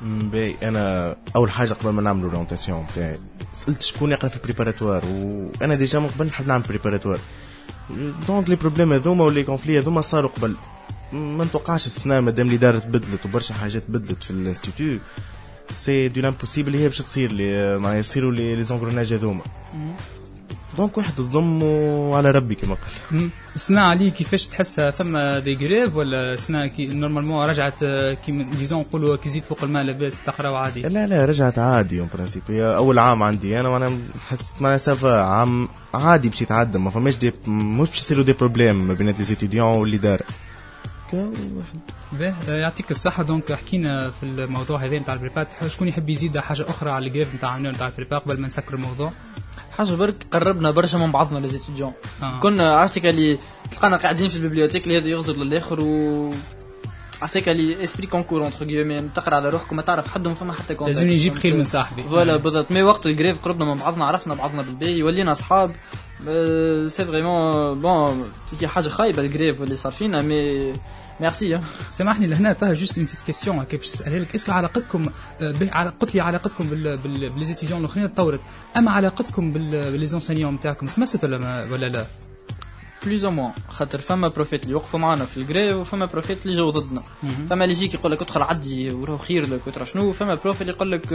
[0.01, 3.19] باهي أنا أول حاجة قبل ما نعمل ال orientation بتاعي
[3.53, 7.19] سألت شكون يقرأ في ال préparatoire وأنا ديجا من قبل نحب نعمل préparatoire
[8.27, 10.55] donc les problèmes هذوما و les conflits هذوما صاروا قبل.
[11.13, 14.97] ما نتوقعش السنة مادام الإدارة تبدلت وبرشا حاجات بدلت في ال institut
[15.69, 19.41] c'est de l'impossible هي باش تصير لي معناها يصيروا les engrenages هذوما.
[20.77, 21.63] donc واحد تصدم
[22.13, 22.75] على ربي كما
[23.11, 23.29] قال.
[23.55, 28.79] السنة علي كيفاش تحسها ثم des grèves ولا سنة كي normalement رجعت آه، كي disons
[28.79, 32.75] نقولوا كي زيد فوق الماء لاباس تقرا عادي؟ لا لا رجعت عادي en principe هي
[32.75, 37.17] أول عام عندي أنا وأنا حسيت mais ça va عام عادي باش يتعدى ما فماش
[37.17, 40.21] des مش باش يصيروا des problèmes ما بين les étudiants والإدارة.
[42.13, 43.23] باهي آه، يعطيك الصحة.
[43.23, 45.47] donc حكينا في الموضوع هذا نتاع ال prépa ات.
[45.67, 48.73] شكون يحب يزيد حاجة أخرى على ال grève نتاع نتاع ال prépa قبل ما نسكر
[48.73, 49.11] الموضوع؟
[49.79, 52.39] حاجة برك قربنا برشا من بعضنا les étudiants آه.
[52.39, 53.39] كنا عرفتك اللي
[53.71, 56.31] تلقانا قاعدين في ال bibliothèque اللي هذا يغزر للآخر و
[57.21, 60.75] عرفتك اللي esprit concours entre guillemets تقرأ على روحك وما تعرف حد وما فما حتى
[60.75, 62.71] contact لازم يجيب خير من صاحبي voilà بالضبط.
[62.71, 65.71] mais وقت ال grève قربنا من بعضنا عرفنا بعضنا بالباهي ولينا أصحاب.
[66.87, 68.31] c'est vraiment bon
[68.61, 70.73] هي حاجة خايبة ال grève اللي صار فينا mais
[71.21, 74.35] merci سامحني لهنا طه juste une petite question هكا باش نسألها لك.
[74.35, 75.05] est-ce que علاقتكم
[75.41, 78.39] آه، به- قلت لي علاقتكم بال بال بالزيتيديون الأخرين تطورت.
[78.77, 82.05] أما علاقتكم بال ب les enseignants نتاعكم تمست ولا ما ولا لا؟
[83.05, 86.32] plus ou moins خاطر فما prof يت اللي يوقفوا معنا في ال grève وفما prof
[86.32, 87.03] يت اللي جاوا ضدنا.
[87.49, 90.61] فما اللي يجيك يقول لك ادخل عدي وراهو خير لك وترى شنو فما prof يت
[90.61, 91.07] اللي يقول لك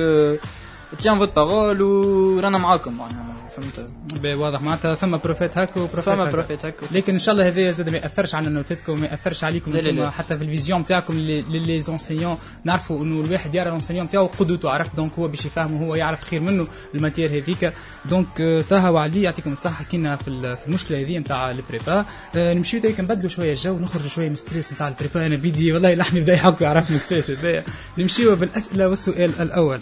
[0.99, 2.97] tiens votre parole ورانا معاكم.
[2.97, 3.91] معناها فهمت.
[4.25, 4.95] واضح معناتها.
[4.95, 6.31] ثم prof يت هكا و prof يت هكا.
[6.31, 6.87] prof يت هكا.
[6.93, 10.11] لكن إن شاء الله هذا زاد ما يأثرش على نوتاتكم وما يأثرش عليكم لا لا.
[10.11, 14.97] حتى في ال vision نتاعكم les enseignants نعرفوا إنه الواحد يرى l'enseignant نتاعو قدوته عرفت؟
[14.97, 17.73] donc هو باش يفهم هو يعرف خير منه ال matière هذيك.
[18.05, 19.75] donc آه، طه وعلي يعطيكم الصحة.
[19.75, 22.05] حكينا في ال- في المشكلة هذه نتاع ال prépa
[22.37, 25.73] آه، نمشيو ديك نبدلوا شوية الجو نخرجوا شوية من stress نتاع ال prépa أنا بيدي
[25.73, 27.65] والله لحمي بدا يحك يعرف من stress هذايا.
[27.99, 29.81] نمشيو بالأسئلة والسؤال الأول.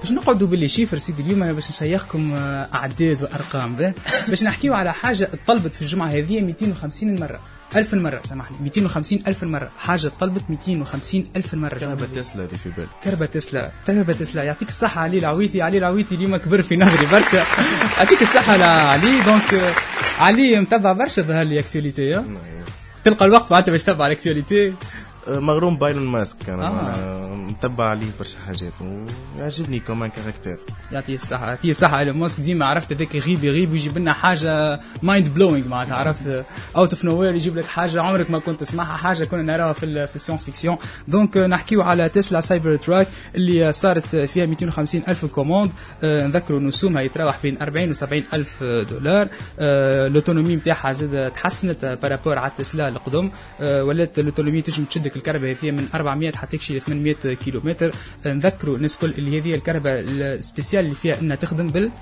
[0.00, 3.92] باش نقعدوا ب les chiffres سيدي اليوم أنا باش نشيخكم آه، أعداد وأرقام به
[4.28, 7.40] باش نحكيو على حاجة طلبت في الجمعة هذه 250 مرة.
[7.76, 12.70] ألف مرة سامحني 250 ألف مرة حاجة طلبت 250 ألف مرة كرهبة تسلا هذه في
[12.76, 13.70] بالي كرهبة تسلا.
[13.86, 14.42] كرهبة تسلا.
[14.42, 17.36] يعطيك الصحة علي العويتي علي العويتي اليوم كبر في نظري برشا.
[17.98, 19.72] يعطيك الصحة لعلي donc آه،
[20.18, 22.24] علي متبع برشا ظهر لي actualité آه.
[23.04, 24.74] تلقى الوقت معناتها باش تتبع ال actualité
[25.28, 26.48] مغروم بايلون ماسك.
[26.48, 27.26] أنا آه.
[27.34, 28.72] متبع عليه برشا حاجات
[29.38, 30.56] ويعجبني كمان caractère.
[30.92, 32.40] يعطيه الصحة يعطيه الصحة ايلون ماسك.
[32.40, 36.44] ديما عرفت هذاك يغيب يغيب ويجيب لنا حاجة mind blowing معناتها عرفت؟
[36.76, 40.08] out of nowhere يجيب لك حاجة عمرك ما كنت تسمعها حاجة كنا نراها في ال-
[40.08, 40.76] في ال science-fiction
[41.08, 45.70] donc نحكيو على تسلا سايبر تراك اللي صارت فيها 250 ألف commandes
[46.04, 49.28] آه، نذكروا إنه سومها يتراوح بين 40 و 70 ألف دولار.
[49.58, 53.30] ال autonomie نتاعها زاد تحسنت par rapport على تسلا القدم.
[53.60, 57.94] آه، ولات ال autonomie تنجم تشدك الكرهبة هذه من 400 حتى ل 800 كيلومتر.
[58.26, 61.92] نذكروا الناس الكل اللي هذه الكرهبة ال spécial اللي فيها إنها تخدم بال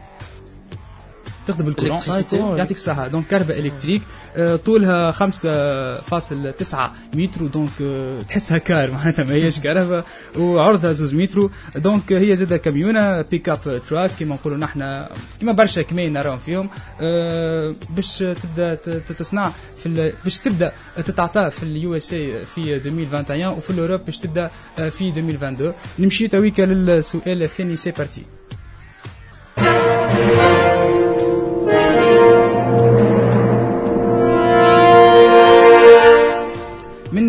[1.47, 2.34] تخدم بال courant Électricité.
[2.34, 3.09] يعطيك الصحة.
[3.09, 4.03] donc كرهبة électrique
[4.36, 7.47] آه، طولها 5.9 متر.
[7.47, 8.91] donc آه، تحسها car.
[8.97, 10.05] معناتها ما هيش كرهبة.
[10.38, 11.51] وعرضها زوز متر.
[11.77, 15.07] donc هي زادة كاميونة pick-up truck كما نقولوا نحن
[15.40, 16.70] كما برشا كمين نراهم فيهم.
[17.01, 23.70] آه، باش تبدأ ت- تتصنع في باش تبدأ تتعطى في ال USA في 2021 وفي
[23.70, 27.76] ال Europe باش تبدأ آه، في 2022 نمشي تويكا للسؤال الثاني.
[27.77, 28.23] c'est parti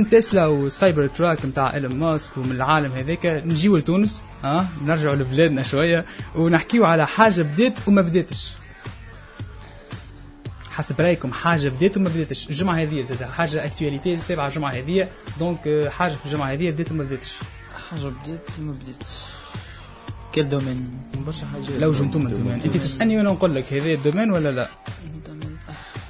[0.04, 5.64] من تسلا والسايبر تراك نتاع إيلون ماسك ومن العالم هذاك نجيو لتونس ها؟ نرجعوا لبلادنا
[5.64, 8.52] شوية ونحكيو على حاجة بدات وما بداتش
[10.72, 15.10] حسب رأيكم حاجة بدات وما بداتش الجمعة هذه زاد حاجة actualité تابعه الجمعة هذه.
[15.40, 17.34] donc آه، حاجة في الجمعة هذه بدات وما بداتش
[17.90, 19.10] حاجة بديت ما بديتش.
[20.36, 22.62] quel domaine برشا حاجات لو جنتم ال domaine.
[22.62, 24.70] أنت تسألني وأنا نقول لك هذا ال domaine ولا لا؟
[25.26, 25.33] domaine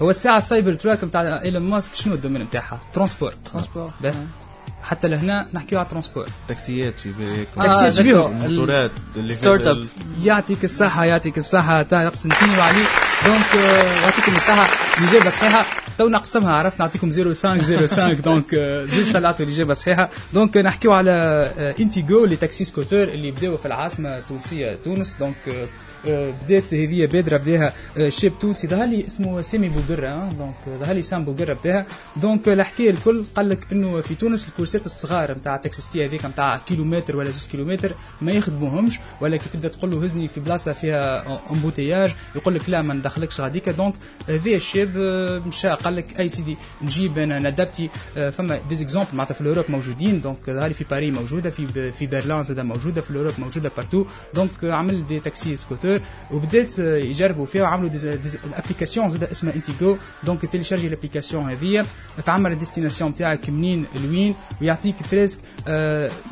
[0.03, 4.13] هو الساعة السايبر تراك نتاع إيلون ماسك شنو ال domaine نتاعها transport transport به.
[4.83, 7.93] حتى لهنا نحكيو على transport تاكسيات في بالك آه، تاكسيات.
[7.93, 9.85] شبيهم الموتورات اللي start-up.
[10.23, 11.83] يعطيك الصحة يعطيك الصحة.
[11.83, 12.83] طارق سنتيني وعلي.
[13.25, 14.67] donc آه، يعطيكم الصحة.
[14.97, 15.65] الإجابة صحيحة.
[15.97, 18.55] تو نقسمها عرفت؟ نعطيكم 05 05 donc
[18.89, 20.09] زوز طلعتوا الإجابة صحيحة.
[20.33, 21.11] donc نحكيو على
[21.57, 25.15] آه، IntiGo اللي taxi scooter اللي بداوا في العاصمة التونسية تونس.
[25.19, 25.67] donc
[26.05, 27.73] بدات هذه بادرة بداها
[28.09, 31.85] شاب تونسي ظهر لي اسمه سامي بوقرة آه، donc ظهر لي سام بوقرة بداها
[32.15, 36.57] donc الحكاية الكل قال لك انه في تونس الكورسات الصغار نتاع ال taxistes هذيك نتاع
[36.57, 41.25] كيلومتر ولا زوج كيلومتر ما يخدموهمش ولا كي تبدا تقول له هزني في بلاصه فيها
[41.51, 43.93] embouteillage يقول لك لا ما ندخلكش غاديكا donc
[44.29, 44.97] هذا الشاب
[45.47, 47.55] مشى قال لك اي سيدي نجيب أنا
[48.17, 52.07] آه، فما des exemples معناتها في l'Europe موجودين donc ظهر في باريس موجوده في في
[52.07, 55.92] برلين زاد موجوده في l'Europe موجوده partout donc عمل des taxis scooters
[56.31, 57.89] وبدات آه، يجربوا فيها وعملوا
[58.45, 61.85] ال application زاد اسمها IntiGo donc télécharger ال application هذه
[62.25, 65.39] تعمر ال destination نتاعك منين لوين ويعطيك presque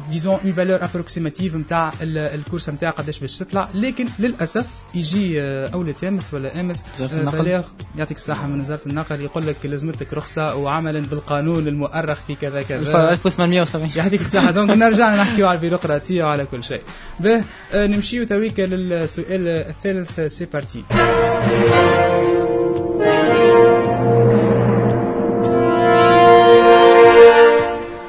[0.09, 5.93] disons une valeur approximative نتاع الكورسه نتاعك قداش باش تطلع لكن للاسف يجي آه، اولى
[6.03, 6.83] امس ولا امس.
[6.99, 12.61] بلاغ يعطيك الصحة من وزارة النقل يقول لك لازمتك رخصة وعملا بالقانون المؤرخ في كذا
[12.61, 13.11] كذا.
[13.11, 14.51] 1870 يعطيك الصحة.
[14.61, 16.81] donc نرجع نحكيو على البيروقراطية وعلى كل شيء.
[17.19, 17.43] به
[17.73, 20.83] آه، نمشيو تويكا للسؤال الثالث c'est parti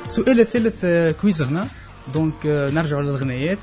[0.04, 0.84] السؤال الثالث
[1.20, 1.60] quiz غنى
[2.14, 3.58] donc آه، نرجعوا للغنيات.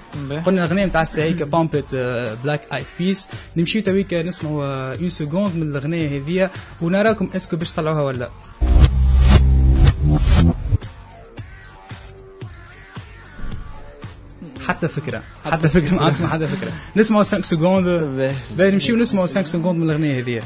[0.45, 1.95] قلنا الغنية نتاع السايكا Pump It
[2.43, 3.27] Black Eyed Peas
[3.57, 6.51] نمشيو تويكا نسمعوا une seconde من الغنية هذيا
[6.81, 8.29] ونراكم est-ce que باش تطلعوها ولا.
[14.69, 15.23] حتى فكرة.
[15.45, 15.95] حتى فكرة.
[15.95, 16.71] معكم حتى فكرة.
[16.95, 17.85] نسمعوا 5 secondes.
[18.57, 20.43] باهي نمشيو نسمعوا 5 secondes من الأغنية هذيا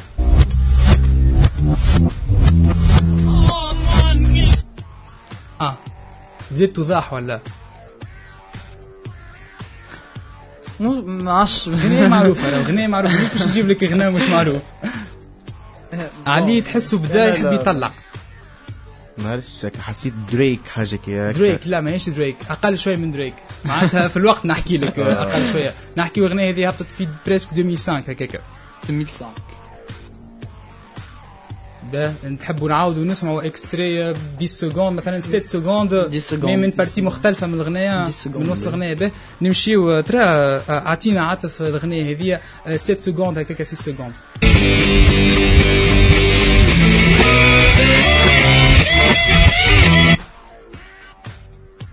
[5.62, 5.78] آه.
[6.52, 7.40] بديت توضح ولا؟
[10.80, 11.70] مو ما عادش.
[11.70, 13.16] غنية معروفة غنية معروفة.
[13.24, 14.62] مش باش نجيب لك غناء مش معروف؟
[16.28, 17.92] علي تحسه بدا يحب يطلع.
[19.18, 21.32] ما هكا حسيت دريك حاجة كي.
[21.32, 22.36] دريك لا ماهيش دريك.
[22.50, 23.36] أقل شوية من دريك.
[23.66, 25.74] معناتها في الوقت نحكي لك أقل شوية.
[25.98, 28.42] نحكي أغنية هذه هبطت في presque 2005 هكاك.
[28.90, 29.26] 2005
[31.94, 36.78] ده نحبوا نعاودوا نسمعوا extrait 10 secondes مثلا 7 secondes 10 secondes، mais من 10
[36.78, 37.02] parties.
[37.02, 38.46] مختلفة من الأغنية 10 secondes.
[38.46, 38.94] من وسط الأغنية.
[38.94, 39.12] به
[39.42, 40.20] نمشيو ترى
[40.70, 44.14] أعطينا عاطف الأغنية هذه 7 secondes هكاك 6 secondes.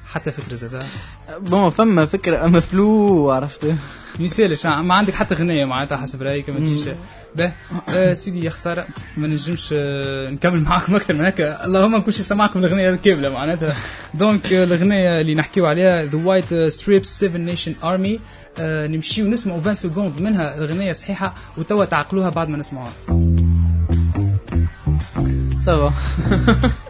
[0.07, 0.83] حتى فكرة زاد
[1.41, 3.77] bon فما فكرة اما فلو عرفت؟ ما
[4.27, 6.81] يسالش ما عندك حتى غنية معناتها حسب رأيك ما تجيش.
[7.37, 7.53] به.
[7.89, 12.59] آه سيدي يا خسارة ما نجمش آه نكمل معاكم أكثر من هكا اللهم نكونش سمعكم
[12.59, 13.75] الأغنية كامله معناتها.
[14.15, 18.21] donc آه الأغنية اللي نحكيو عليها The White Stripes 7 Nation Army
[18.61, 22.93] نمشيو نسمعوا 20 secondes منها الأغنية صحيحة وتوا تعقلوها بعد ما نسمعوها.
[25.61, 25.93] ça va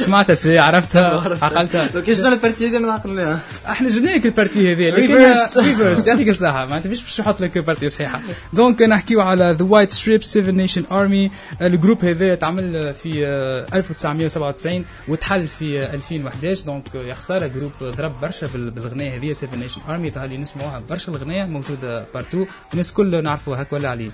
[0.00, 1.90] سمعتها سي عرفتها عقلتها.
[1.94, 5.14] لو كي جبنا ال partie هذه ما عقلناها إحنا جبنا لك ال partie هذه لكن.
[5.14, 6.66] reverse يعطيك الصحة.
[6.66, 8.20] معناتها مش باش نحط لك partie صحيحة.
[8.52, 11.30] donc نحكيو على The White Stripes Seven Nation Army
[11.62, 17.46] ال groupe هذا تعمل في آه، 1997 وتحل في آه، 2011 donc آه، يا خسارة
[17.46, 22.04] groupe ضرب برشا بال- بالغنية هذه Seven Nation Army ظهر لي نسمعوها برشا الغنية موجودة
[22.14, 24.10] partout الناس الكل نعرفوها هكا ولا عليه.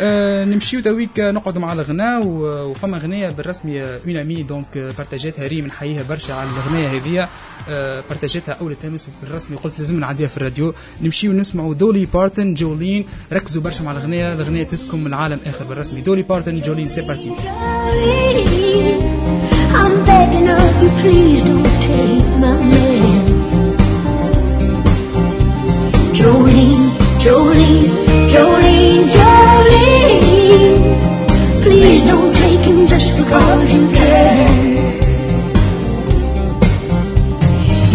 [0.00, 5.46] آه، نمشيو تويك آه، نقعدوا مع الغناء وفما غنية بالرسمي un ami donc آه، بارتاجاتها
[5.46, 7.28] ريم نحييها برشا على الغنية هذه
[7.68, 10.74] آه، بارتاجاتها أول تامس بالرسمي قلت لازم نعديها في الراديو.
[11.02, 16.00] نمشيو نسمعوا Dolly Parton Jolene ركزوا برشا مع الغنية الغنية تسكن من العالم آخر بالرسمي.
[16.00, 17.32] Dolly Parton Jolene c'est parti.
[26.18, 26.88] Jolene,
[27.22, 27.88] Jolene,
[28.32, 31.17] Jolene, Jolene.
[31.68, 34.76] Please don't take him just because you can.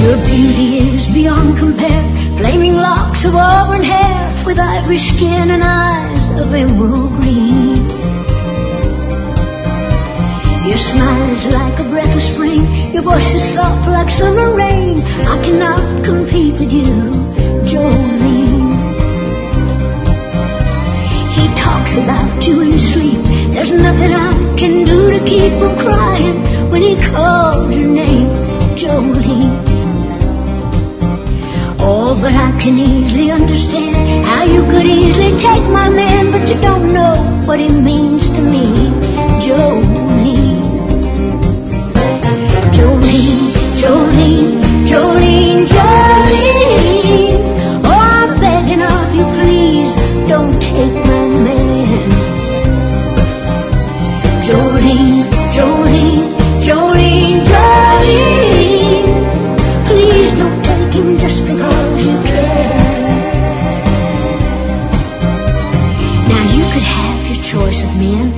[0.03, 2.05] Your beauty is beyond compare.
[2.37, 7.77] Flaming locks of auburn hair with ivory skin and eyes of emerald green.
[10.69, 12.93] Your smile is like a breath of spring.
[12.93, 15.01] Your voice is soft like summer rain.
[15.33, 16.93] I cannot compete with you,
[17.65, 18.12] Jolene.
[21.83, 23.19] Talks about you in sleep.
[23.51, 26.37] There's nothing I can do to keep from crying
[26.71, 28.29] when he calls your name,
[28.79, 29.55] Jolene.
[31.79, 36.59] Oh, but I can easily understand how you could easily take my man, but you
[36.61, 37.15] don't know
[37.45, 38.65] what he means to me,
[39.43, 40.63] Jolene.
[42.75, 43.43] Jolene,
[43.79, 44.57] Jolene,
[44.89, 46.22] Jolene, Jolene.
[68.03, 68.32] mía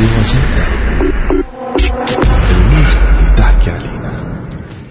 [0.00, 0.75] راديو مازنتا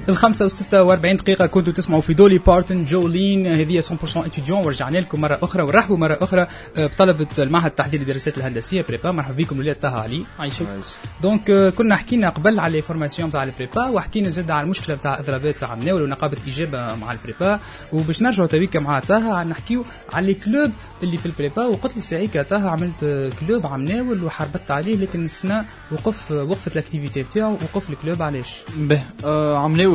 [0.09, 1.45] الخمسة والستة وأربعين دقيقة.
[1.45, 3.47] كنتوا تسمعوا في Dolly Parton Jolene.
[3.47, 4.65] هذه 100% étudiant.
[4.65, 6.47] ورجعنا لكم مرة أخرى ونرحبوا مرة أخرى
[6.77, 9.11] آه، بطلبة المعهد التحضيري للدراسات الهندسية prépa.
[9.11, 10.23] مرحبا بكم ولاد طه علي.
[10.39, 10.67] عايشك
[11.21, 15.19] donc آه، كنا حكينا قبل على formation تاع ال prépa وحكينا زاد على المشكلة تاع
[15.19, 17.59] إضرابات تاع مناول ونقابة إجابة مع ال prépa.
[17.93, 19.83] وباش نرجعوا تويكا مع طه نحكيو
[20.13, 20.71] على ال club
[21.03, 21.65] اللي في ال prépa.
[21.65, 26.43] وقلت لي ساعيكا طه عملت آه، club عم ناول وحربت عليه لكن السنة وقف آه،
[26.43, 29.94] وقفت ال activité بتاعه وقف ال club علاش؟ به آه عملوا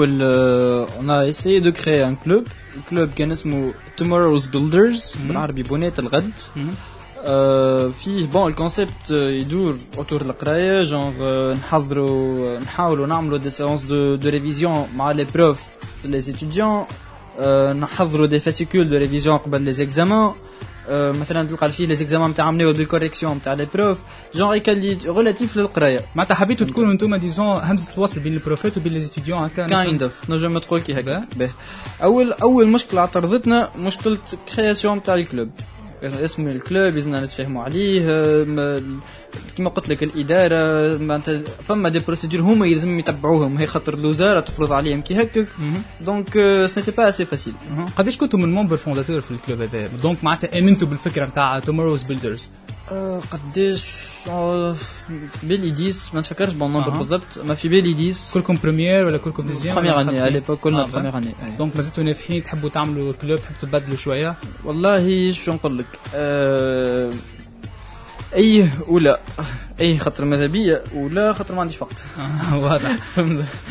[1.00, 2.44] on a essayé de créer un club
[2.76, 6.32] ال club كان اسمه Tomorrow's Builders بالعربي بناة الغد
[7.24, 13.82] آه فيه bon ال concept يدور autour القرايه جونغ آه، نحضروا نحاولوا نعملوا des séances
[13.82, 15.60] de de révision مع les profs
[16.04, 16.84] les étudiants
[17.80, 20.34] نحضروا des fascicules de révision قبل les examens آه،
[20.88, 23.98] مثلا تلقى فيه les examens نتاع عملوا بال correction نتاع les profs
[24.34, 26.00] genre يكلي relatif للقراية.
[26.14, 30.30] معناتها حبيتوا تكونوا أنتم disons همزة الوصل بين البروفيت وبين les étudiants هكا kind of
[30.30, 31.24] نجم تقول كي هكا.
[32.02, 34.18] اول أول مشكلة اعترضتنا مشكلة
[34.56, 35.50] création تاع ال club.
[36.02, 38.02] اسم ال club لازمنا نتفاهموا عليه
[38.44, 39.00] م-
[39.58, 43.56] كما قلت لك الإدارة معناتها فما des procédures هما يلزم يتبعوهم.
[43.56, 45.46] هي خاطر الوزارة تفرض عليهم كي هكاك.
[46.00, 46.32] donc
[46.66, 47.54] c'était pas assez facile.
[47.96, 52.02] قداش كنتوا من membres fondateurs في ال club هذا؟ donc معناتها آمنتوا بالفكرة نتاع Tomorrow's
[52.02, 52.48] Builders
[53.30, 53.84] قداش
[54.28, 56.90] آه، في بالي 10 ما نتفكرش bon nombre.
[56.90, 57.38] بالضبط.
[57.38, 61.16] ما في بالي 10 كلكم première ولا كلكم deuxième première année على l'époque كلنا première
[61.18, 65.86] année donc مازلتوا نافحين تحبوا تعملوا club تحبوا تبدلوا شوية؟ والله شو نقول لك؟
[68.36, 69.20] أي ولا
[69.80, 72.04] أي خاطر ماذا بيا ولا خاطر ما عنديش وقت.
[72.52, 72.96] واضح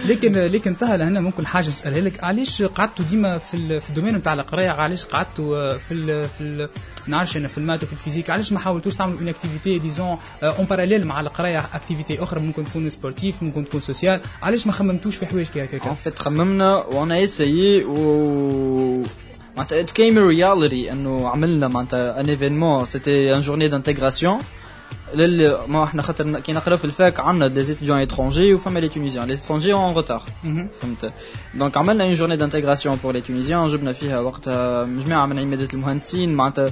[0.06, 2.24] لكن لكن طه لهنا ممكن حاجة نسالها لك.
[2.24, 6.42] علاش قعدتوا ديما في في ال domaine نتاع القراية؟ علاش قعدتوا آه، في ال في
[6.42, 6.70] ال
[7.08, 10.18] نعرفش أنا في ال maths وفي ال physique؟ علاش ما حاولتوش تعملوا une activité disons
[10.44, 15.16] en parallèle مع القراية activité أخرى؟ ممكن تكون sportive ممكن تكون sociale علاش ما خممتوش
[15.16, 19.04] في حوايج كي هكاك؟ فيت خممنا on a essayé و
[19.60, 24.40] معناتها it came a reality إنه عملنا معناتها un événement c'était une journée d'intégration
[25.14, 28.88] للي ما إحنا خاطر كي نقراو في ال fac عندنا des étudiants étrangers وفما les
[28.88, 30.24] tunisiens les étrangers en retard
[30.82, 31.14] فهمت؟
[31.54, 36.34] donc عملنا une journée d'intégration pour les tunisiens جبنا فيها وقتها جماعة من عمادة المهندسين.
[36.34, 36.70] معناتها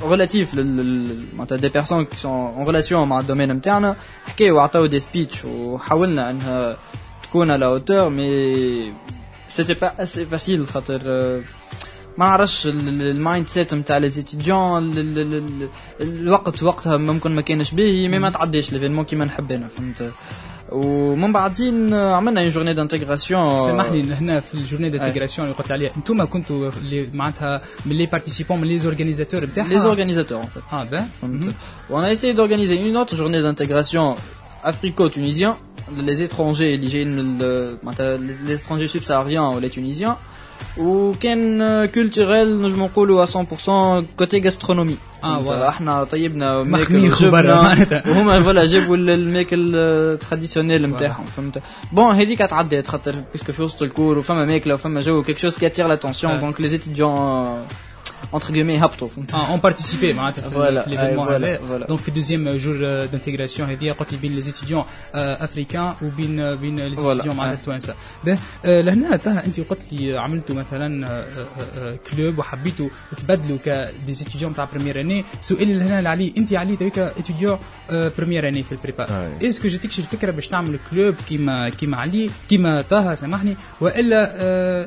[0.00, 4.98] relatif معناتها des personnes qui sont en relation مع ال domaine نتاعنا حكاو وعطاو des
[4.98, 6.76] speech وحاولنا إنها
[7.22, 8.92] تكون à la hauteur mais
[9.48, 11.00] c'était pas assez facile خاطر
[12.18, 14.92] ما نعرفش ال mindset نتاع les étudiants
[16.00, 20.12] الوقت وقتها ممكن ما كانش باهي mais ما تعداش l'événement كيما نحب أنا فهمت؟
[20.72, 25.72] ومن بعدين آه، عملنا une journée d'intégration سامحني هنا في ال journée d'intégration اللي قلت
[25.72, 30.46] عليها أنتم كنتوا اللي معناتها من les participants من les organisateurs نتاعها les organisateurs en
[30.46, 30.72] fait.
[30.74, 31.54] آه باه فهمت؟
[31.90, 34.16] On a essayé d'organiser une autre journée d'intégration
[34.64, 35.56] africo-tunisien,
[36.06, 40.16] les étrangers اللي جايين من ال- معناتها les étrangers subsahariens ou les tunisiens.
[40.78, 45.66] وكان culturel نجم نقولوا 100% côté gastronomie آه، واضح.
[45.68, 48.02] إحنا طيبنا مخميخ ماكل وبرا وجبنا معناتها.
[48.08, 53.82] وهما voilà جابوا ال- الماكل traditionnel نتاعهم فهمت bon هذيك تعدات خاطر puisque في وسط
[53.82, 56.40] ال cour وفما ماكله وفما جو quelque chose qui attire l'attention آه.
[56.40, 57.64] donc les étudiants
[58.34, 61.56] entre guillemets هبطوا فهمت آه ont participé معناتها في, l'événement هذا.
[61.88, 64.84] donc في ال deuxième journée d'intégration هذه قلت لي بين les étudiants
[65.14, 67.58] africains وبين بين les étudiants معناتها.
[67.60, 67.94] التوانسه
[68.64, 71.24] لهنا تاه انت قلت لي عملتوا مثلا
[72.10, 76.76] club وحبيتوا تبدلوا ك des étudiants تاع première année سؤالي لهنا اللي علي انت علي
[76.76, 77.58] توا ك étudiant
[77.90, 79.06] première année في ال prépa.
[79.42, 84.32] est-ce que جاتكش الفكرة باش تعمل club كيما كيما علي كيما طه سامحني والا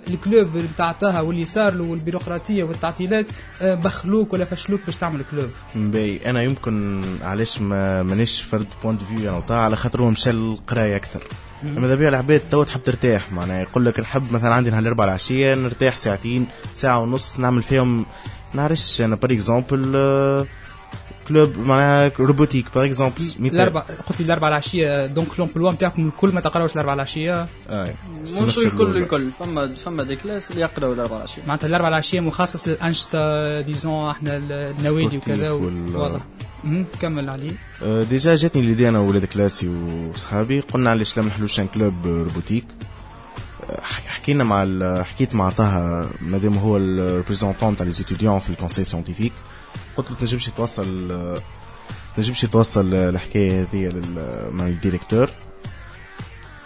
[0.09, 3.18] ال club نتاع طه واللي صار له والبيروقراطيه والتعطيلات
[3.61, 5.49] آه، بخلوك ولا فشلوك باش تعمل club.
[5.75, 10.31] باهي أنا يمكن علاش ما مانيش فرد point de vue وطه على خاطر هو مشى
[10.31, 11.23] للقرايه أكثر
[11.63, 15.09] أما ذا بيع العباد تو تحب ترتاح معناها يقول لك نحب مثلا عندي نهار الأربعاء
[15.09, 18.05] العشية نرتاح ساعتين ساعة ونص نعمل فيهم
[18.53, 19.95] نعرفش أنا par exemple
[21.29, 26.41] club معناها robotique par exemple الاربع قلت لي الاربع العشيه donc l'emploi نتاعكم الكل ما
[26.41, 27.47] تقراوش الاربع العشيه
[28.23, 32.67] مش الكل الكل فما فما des classes اللي يقراوا الاربع عشية معناتها الاربع العشيه مخصص
[32.67, 36.19] للانشطه disons إحنا النوادي وكذا واضح.
[37.01, 37.51] كمل علي
[38.09, 42.65] déjà جاتني l'idée أنا وولاد كلاسي وصحابي قلنا علاش لا ما نحلوش un club robotique
[44.07, 47.93] حكينا مع حكيت مع طه مادام هو ال représentant تاع les
[48.39, 49.33] في ال conseil scientifique
[49.97, 51.11] قلت له تنجمش توصل
[52.15, 54.01] تنجمش توصل الحكاية هذه
[54.51, 55.29] مع ال directeur.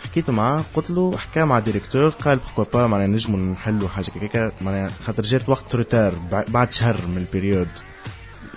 [0.04, 4.06] حكيت معاه قلت له حكى مع ال directeur قال pourquoi pas معناها نجموا نحلوا حاجة
[4.20, 7.68] كيكا معناها خاطر جات وقت retard بع- بعد شهر من ال période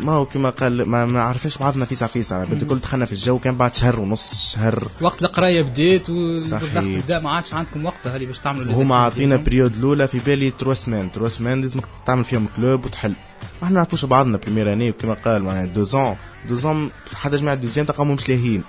[0.01, 3.39] ما هو كما قال ما, ما عرفناش بعضنا فيسع فيسع بدي كل دخلنا في الجو
[3.39, 4.89] كان بعد شهر ونص شهر.
[5.01, 6.11] وقت القراية بديت.
[6.11, 9.19] والضغط بدا ما عادش عندكم وقت اللي باش تعملوا هما activités.
[9.45, 13.12] période الأولى في بالي trois semaines trois semaines لازمك تعمل فيهم club وتحل.
[13.62, 16.16] ما إحنا نعرفوش بعضنا première année وكما قال معناها disons
[16.49, 18.62] disons حتى جماعة deuxième تلقاهم مش لاهيين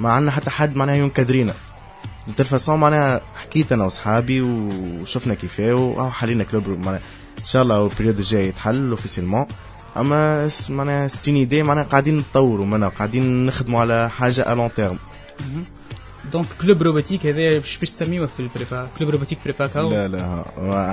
[0.00, 1.54] ما عندنا حتى حد معناها ي encadre نا.
[2.28, 7.00] de toute façon معناها حكيت أنا وصحابي وشفنا كيفاه وهو حلينا club معناها
[7.38, 9.46] إن شاء الله ال période الجاي يتحل officiellement
[9.96, 14.70] أما معناها c'est une idée معناها قاعدين نطوروا منها قاعدين نخدموا على حاجة à long
[14.74, 14.98] terme
[16.32, 20.08] donc club robotique هذا باش باش تسميوه في ال prépa club robotique prépa كاو؟ لا
[20.08, 20.44] لا.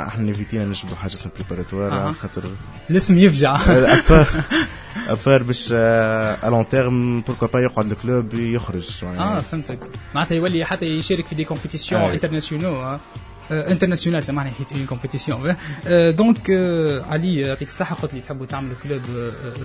[0.07, 2.13] إحنا évit ينا نجبدوا حاجة اسمها préparatoire.
[2.13, 2.43] خاطر
[2.89, 3.55] الاسم يفجع.
[3.65, 4.27] افار
[5.07, 9.79] افار باش à long terme pourquoi pas يقعد ال club يخرج آه معناها فهمتك.
[10.15, 12.99] معناتها يولي حتى يشارك في des compétitions أي.
[13.51, 15.55] internationales سامحني حيت en compétition
[16.09, 16.49] donc
[17.09, 19.01] علي يعطيك الصحة قلت لي تحبوا تعملوا club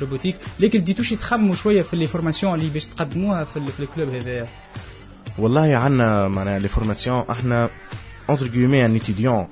[0.01, 3.86] robotique لكن بديتوش تخمموا شوية في les formations اللي باش تقدموها في, ال- في ال
[3.86, 4.47] club هذا
[5.41, 7.69] والله عندنا معناها les formations إحنا
[8.31, 9.47] entre guillemets un étudiant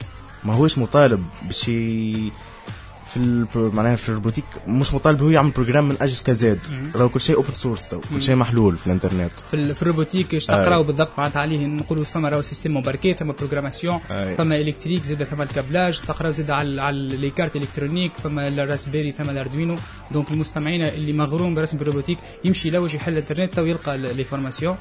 [0.45, 5.97] ما هوش مطالب باش في معناها في ال robotique مش مطالب هو يعمل programme من
[6.01, 6.59] A jusqu'à Z
[6.97, 9.30] راهو كل شيء open source تو كل شيء محلول في الانترنت.
[9.51, 13.14] في, ال- في ال robotique اش تقراو بالضبط معناتها عليه نقولوا فما راهو système embarqué
[13.14, 14.34] ثم programmation أي.
[14.34, 18.55] فما électrique زاد ثم ال câblage تقراو زاد على على les cartes électroniques فما ال
[18.55, 19.76] Raspberry ثم ال Arduino
[20.11, 24.76] donc المستمعين اللي مغروم برسم ال robotique يمشي يلوج يحل الانترنت تو يلقى les formations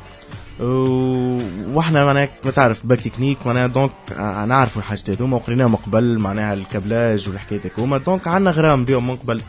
[0.60, 3.92] وإحنا معناها ما تعرف bac technique معناها donc
[4.48, 9.08] نعرفوا الحاجات هذوما وقريناهم من قبل معناها ال câblage والحكايات هذوما donc عندنا غرام بهم
[9.08, 9.42] من قبل.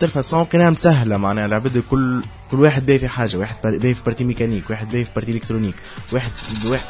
[0.00, 4.02] de façon لقيناها مسهله معناها العباد كل كل واحد باي في حاجة واحد باي في
[4.06, 5.74] partie mécanique واحد باي في partie électronique
[6.12, 6.30] واحد
[6.66, 6.84] واحد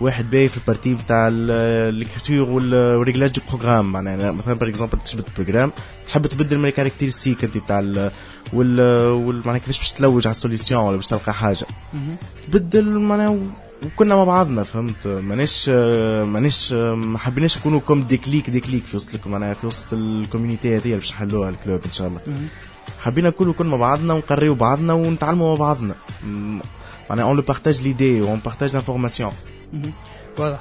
[0.00, 4.98] واحد في ال partie بتاع ال écriture وال réglage du programme معناها مثلا par exemple
[4.98, 5.72] تجبد programme
[6.06, 8.10] تحب تبدل من ال caractéristiques انت بتاع ال
[8.52, 11.66] وال معناها كيفاش باش تلوج على ال solution ولا باش تلقى حاجة.
[12.48, 13.38] تبدل معناها
[13.86, 18.96] وكنا مع بعضنا فهمت؟ مانيش مانيش ما حبيناش نكونوا comme des cliques des cliques في
[18.96, 22.20] وسط معناها في وسط ال community هذه باش نحلوها ال club إن شاء الله.
[23.00, 25.94] حبينا كل كل مع بعضنا ونقريو بعضنا ونتعلموا مع بعضنا.
[27.10, 29.32] معناها on le partage l'idée on partage l'information
[30.38, 30.60] واضح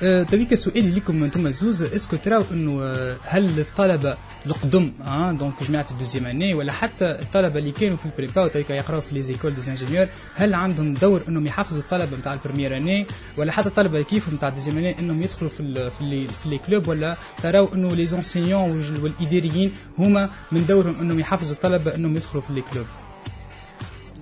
[0.00, 2.82] تويك سؤالي لكم أنتم زوز est-ce que تراو انه
[3.24, 8.06] هل الطلبه القدم آه donc جماعة ال deuxième année ولا حتى الطلبه اللي كانوا في
[8.06, 12.32] ال prépa وتويك يقراوا في les écoles d'ingénieurs هل عندهم دور انهم يحفزوا الطلبه نتاع
[12.32, 15.60] ال première année ولا حتى الطلبه اللي كيفهم نتاع ال deuxième année انهم يدخلوا في
[15.60, 21.00] ال في les في les clubs ولا تراو انه les anciens والاداريين هما من دورهم
[21.00, 22.86] انهم يحفزوا الطلبه انهم يدخلوا في les clubs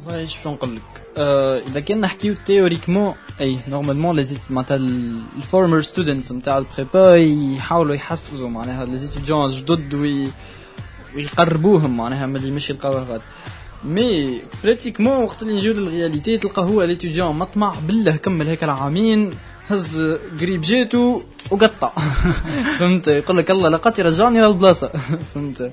[0.07, 1.19] والله شو نقول لك
[1.69, 4.77] اذا كان نحكيو تيوريكمون اي نورمالمون لي معناتها
[5.37, 10.29] الفورمر ستودنتس نتاع البريبا يحاولوا يحفزوا معناها لي ستوديون جدد وي
[11.17, 13.23] ويقربوهم معناها من اللي مش يلقاوه غاد
[13.85, 19.31] مي براتيكمون وقت اللي نجيو للرياليتي تلقى هو ليتيديون مطمع بالله كمل هيك العامين
[19.69, 21.93] هز قريب جيتو وقطع
[22.79, 24.89] فهمت يقول لك الله لقد رجعني للبلاصه
[25.35, 25.71] فهمت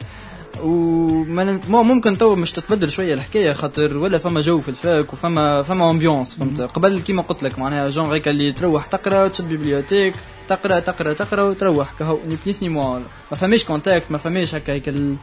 [0.63, 5.89] وما ممكن تو مش تتبدل شوية الحكاية خاطر ولا فما جو في الفاك وفما فما
[5.91, 10.13] امبيونس فهمت؟ قبل كيما قلت لك معناها جون هيك اللي تروح تقرأ تشد بيبليوتيك
[10.49, 12.99] تقرا تقرا تقرأ وتروح كهو ni plus ni moins
[13.31, 15.15] ما فماش contact ما فماش هكا هيك ال...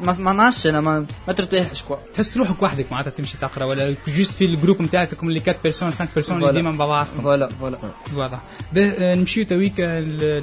[0.00, 1.96] ما ما نعرفش أنا ما, ما ترتاحش quoi.
[2.14, 5.90] تحس روحك وحدك معناتها تمشي تقرأ ولا juste في ال groupe نتاعكم اللي 4 personnes
[5.90, 6.52] 5 personnes اللي.
[6.52, 7.78] ديما مع بعضكم voilà voilà.
[8.16, 8.40] واضح
[8.72, 9.74] به آه، نمشيو تويك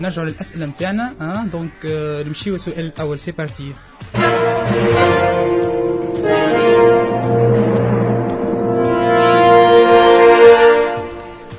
[0.01, 1.71] نرجعوا للأسئلة نتاعنا آه donc
[2.27, 3.19] نمشيو السؤال الأول.
[3.19, 3.73] c'est parti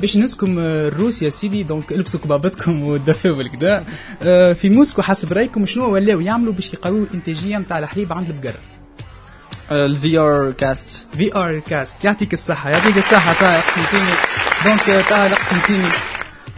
[0.00, 3.84] باش نسكم آه، روسيا سيدي دونك البسوا كبابتكم ودفاو الكدا
[4.22, 8.54] آه، في موسكو حسب رأيكم شنو ولاو يعملوا باش يقويوا الإنتاجية نتاع الحليب عند البقر؟
[9.70, 14.12] الفي ار كاست في ار كاست يعطيك الصحة يعطيك الصحة طه قسمتيني
[14.64, 15.88] دونك طه قسمتيني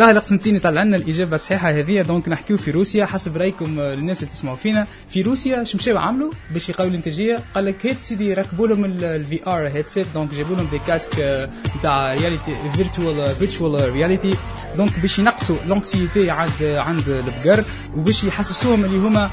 [0.01, 2.03] طه قسمتيني طلع لنا الإجابة الصحيحة هذه.
[2.03, 3.07] دونك نحكيو في روسيا.
[3.07, 7.41] حسب رأيكم آه، الناس اللي تسمعوا فينا في روسيا شو مشاو عملوا باش يقويوا الإنتاجية؟
[7.55, 11.49] قال لك هات سيدي ركبوا لهم الفي ار هيدسيت دونك جابوا لهم دي كاسك
[11.79, 14.35] نتاع réalité virtuelle virtual reality
[14.77, 17.65] donc باش ينقصوا l'anxiété عند عند البقر
[17.97, 19.31] وباش يحسسوهم اللي هما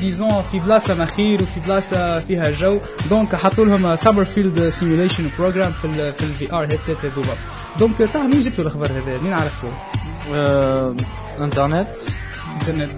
[0.00, 2.80] disons في بلاصة مخير وفي بلاصة فيها جو.
[3.10, 7.34] donc حطوا لهم summer field simulation program في في ال VR headset هذوما.
[7.78, 9.72] donc تاع مين جبتوا الخبر هذا؟ مين عرفتوه
[10.34, 10.94] آه،
[11.40, 11.88] إنترنت.
[12.60, 12.90] إنترنت.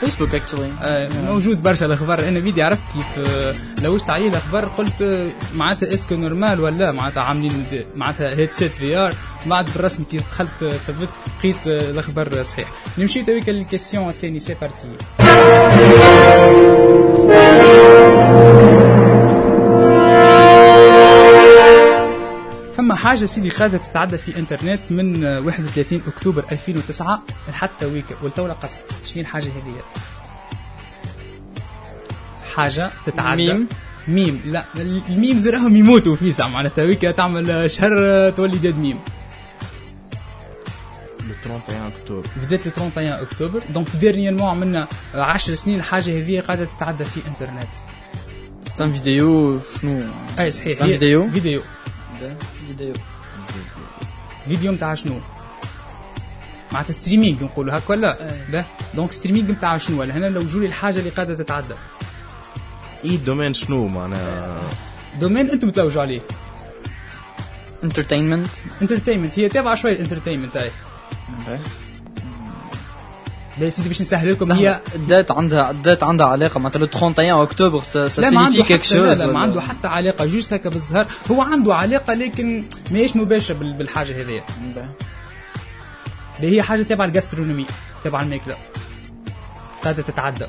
[0.00, 2.28] فيسبوك actually آه، موجود برشا الأخبار.
[2.28, 7.22] أنا فيديو عرفت كيف آه، لوجت عليه الأخبار قلت معناتها est-ce que normal ولا معناتها
[7.22, 9.12] عاملين معناتها headset VR
[9.46, 12.68] بعد بالرسم كي دخلت ثبت لقيت الأخبار صحيح.
[12.98, 14.88] نمشي تويك لل question الثاني c'est parti
[22.78, 28.30] فما حاجة سيدي قاعدة تتعدى في إنترنت من آه، 31 أكتوبر 2009 لحتى تويك on
[28.30, 29.74] tout cas شنو الحاجة هذه؟
[32.54, 33.52] حاجة تتعدى.
[33.52, 33.68] ميم؟
[34.08, 34.40] ميم.
[34.44, 36.48] لا الميم زراهم يموتوا في ساعة.
[36.48, 38.98] معناتها ويك تعمل شهر تولي داد ميم.
[41.28, 43.62] لو 31 اكتوبر بدأت ال 31 أكتوبر.
[43.74, 47.74] دونك ديرنييرمون عملنا 10 سنين الحاجة هذه قاعدة تتعدى في إنترنت.
[48.62, 50.02] ستان فيديو شنو؟
[50.38, 50.76] أي صحيح.
[50.76, 51.60] ستان هي فيديو.
[52.18, 52.36] فيديو
[52.68, 52.94] فيديو
[54.48, 55.20] فيديو نتاع شنو
[56.72, 58.64] معناتها ستريمينغ نقولوا هكا ولا؟ باه.
[58.94, 61.74] donc streaming نتاع شنو؟ ولا هنا لو جولي الحاجة اللي قاعدة تتعدى
[63.04, 64.70] اي ال domaine شنو معناها؟
[65.20, 66.20] domaine أنتم تلوجوا عليه.
[67.84, 68.50] entertainment
[68.82, 70.70] entertainment هي تابعة شوية ال entertainment اي
[73.60, 76.84] لا سيدي باش نسهل لكم هي ال date عندها ال date عندها علاقة معناتها le
[76.86, 81.42] 31 octobre ça signifie quelque chose لا ما عنده حتى علاقة juste هكا بالظهر هو
[81.42, 84.44] عنده علاقة لكن ماهيش مباشرة بال- بالحاجة هذيا.
[86.40, 87.66] اللي هي حاجة تبع الجاسترونومي
[88.04, 88.56] تبع الماكلة.
[89.82, 90.46] قاعدة تتعدى.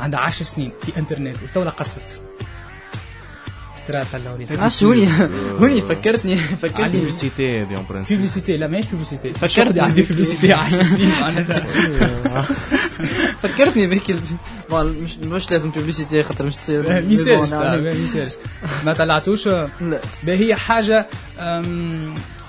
[0.00, 2.22] عندها عشر سنين في انترنت وتولى قصت.
[3.88, 5.08] ترى طلعوا لي عرفت هوني؟
[5.60, 6.88] هوني فكرتني فكرتني.
[6.88, 11.10] بيبليسيتي هذه اون برانسيب بيبليسيتي لا ماهيش بيبليسيتي فكرتني فكرت عندي بيبليسيتي 10 سنين.
[11.20, 11.66] معناتها
[13.42, 14.16] فكرتني بهيك
[14.70, 17.52] ما- مش مش لازم بيبليسيتي خاطر مش تصير ما يسالش.
[17.54, 18.32] ما يسالش
[18.84, 20.00] ما طلعتوش؟ لا.
[20.26, 21.06] هي حاجة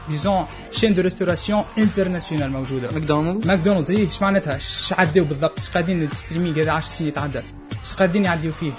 [0.10, 2.90] disons chaîne de restauration internationale موجودة.
[2.92, 7.08] ماكدونالدز ماكدونالدز إيه إيش معناتها؟ إيش عداو بالضبط؟ إيش قاعدين ال streaming هذا 10 سنين
[7.10, 8.72] يتعدى؟ إيش قاعدين يعديو فيه؟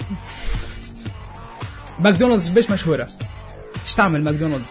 [1.99, 3.07] ماكدونالدز باش مشهورة.
[3.85, 4.69] إيش تعمل ماكدونالدز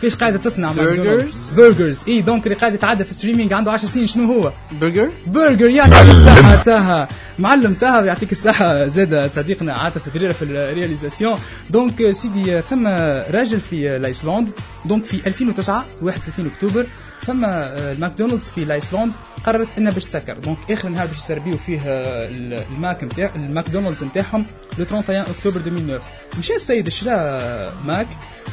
[0.00, 3.88] فيش قاعدة تصنع ماكدونالدز burgers إي donc اللي قاعد يتعدى في ال streaming عنده 10
[3.88, 7.08] سنين شنو هو؟ burger burger يعطيك الصحة طه.
[7.38, 8.86] معلم طه يعطيك الصحة.
[8.86, 11.38] زاد صديقنا عاطف دريرة في ال réalisation.
[11.70, 12.86] donc سيدي ثم
[13.30, 14.50] راجل في l'Islande
[14.84, 16.86] donc في 2009 31 أكتوبر.
[17.26, 19.12] ثم الماكدونالدز في l'Islande
[19.44, 20.38] قررت إنها باش تسكر.
[20.38, 24.44] donc آخر نهار باش يسربيو فيه ال- الماك نتاع الماكدونالدز نتاعهم
[24.78, 26.00] le 31 أكتوبر 2009
[26.38, 27.40] مشى السيد شرا
[27.84, 28.06] ماك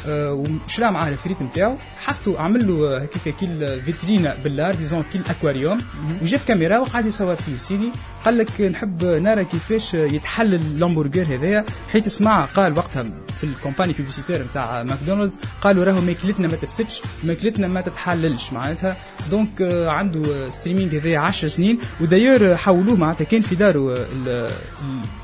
[0.08, 0.34] آه،
[0.66, 5.78] وشرا معاه الفريت نتاعو حطوا عمل له هكاك كيل فيترينا بلار disons كيل أكواريوم.
[6.22, 7.58] وجاب كاميرا وقعد يصور فيه.
[7.58, 7.92] سيدي
[8.26, 11.66] قال لك نحب نرى كيفاش يتحل اللامبورغر هذايا.
[11.92, 13.04] حيت سمع قال وقتها
[13.38, 18.54] في الكومباني بيبليسيتير نتاع ماكدونالدز قالوا راهو ماكلتنا ما تفسدش ماكلتنا ما تتحللش.
[18.58, 18.98] معناتها.
[19.32, 21.80] دونك آه، عنده ستريمينج هذايا 10 سنين.
[22.02, 23.26] ودايور حولوه معناتها.
[23.26, 24.52] كان في داره آه، ال-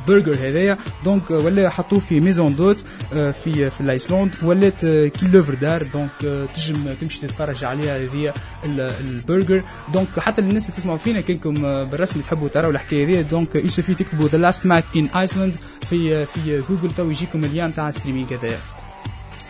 [0.08, 0.78] البرجر هذايا.
[1.06, 5.54] دونك آه، ولا حطوه في ميزون دوت آه، في في الايسلاند ولات آه، كي لوفر
[5.54, 8.34] دار دونك تنجم تمشي تتفرج عليها هذه
[8.66, 9.64] ال- ال burger
[9.94, 11.54] donc حتى الناس اللي تسمعوا فينا كانكم
[11.84, 15.56] بالرسمي تحبوا تراو الحكاية هذه donc il suffit تكتبوا the last Mac in Iceland
[15.90, 18.58] في في جوجل تو يجيكم ال lien تاع streaming هذايا.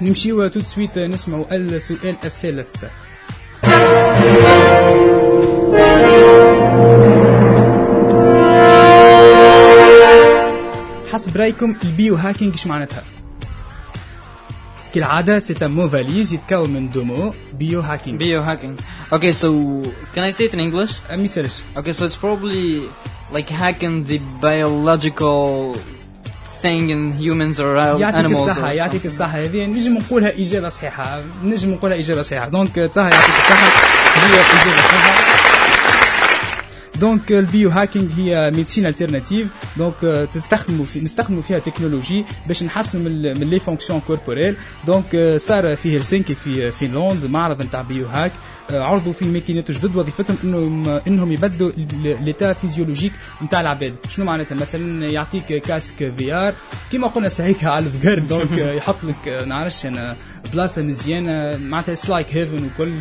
[0.01, 2.69] نمشيو tout de suite نسمعوا السؤال الثالث
[11.23, 13.03] حسب رايكم ال biohacking إيش معناتها؟
[14.93, 18.81] كالعادة c'est mot valise يتكون من deux mots bio hacking Biohacking.
[19.13, 19.49] Okay, so
[20.15, 20.91] can I say it in English?
[21.11, 22.81] ما يسالش Okay, so it's probably
[23.31, 25.77] like hacking the biological
[26.61, 28.25] thing in humans or يعطيك.
[28.31, 29.05] الصحة يعطيك.
[29.05, 33.67] الصحة هذه نجم نقولها إجابة صحيحة نجم نقولها إجابة صحيحة donc طه يعطيك الصحة
[34.15, 35.32] هي إجابة صحيحة
[37.03, 43.39] donc ال biohacking هي médecine alternative donc تستخدموا في نستخدموا فيها تكنولوجي باش نحسنوا من
[43.39, 44.55] من les fonctions corporelles
[44.87, 48.31] donc صار في هلسنكي في فنلند معرض نتاع biohack
[48.71, 51.71] عرضوا فيه ماكينات جدد وظيفتهم انهم إنهم يبدلوا
[52.03, 53.95] l'état physiologique نتاع العباد.
[54.09, 56.53] شنو معناتها؟ مثلا يعطيك casque VR
[56.91, 60.15] كيما قلنا ساعيك على الفقر donc يحط لك نعرفش أنا
[60.53, 62.93] بلاصة مزيانة معناتها it's like heaven وكل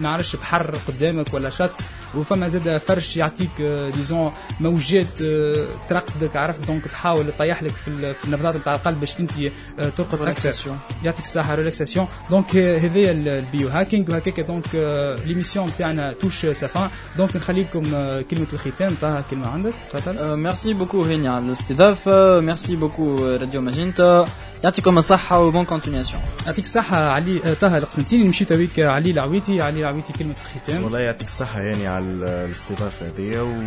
[0.00, 1.70] نعرفش بحر قدامك ولا شط.
[2.14, 7.70] وفما زاد فرش يعطيك آه، des ondes موجات آه، ترقدك عرفت؟ donc تحاول تطيح لك
[7.76, 9.30] في ال- في النبضات نتاع القلب باش انت
[9.78, 10.76] آه، ترقد أكثر.
[11.04, 16.46] يعطيك الصحة relaxation donc آه، هذايا ال- ال biohacking وهكاك donc آه، l'émission تاعنا touche
[16.46, 18.94] sa fin donc نخلي لكم آه، كلمة الختام.
[19.02, 20.52] طه كلمة عندك؟ تفضل.
[20.52, 24.24] Merci beaucoup هاني على الاستضافة merci beaucoup راديو ماجنتا
[24.64, 26.22] يعطيكم الصحة و bonne continuation.
[26.46, 29.62] يعطيك الصحة علي آه، طه القسنطيني نمشي تويك آه، علي العويتي.
[29.62, 30.84] علي العويتي كلمة الختام.
[30.84, 33.58] والله يعطيك الصحة يعني على ال- الاستضافة هذه و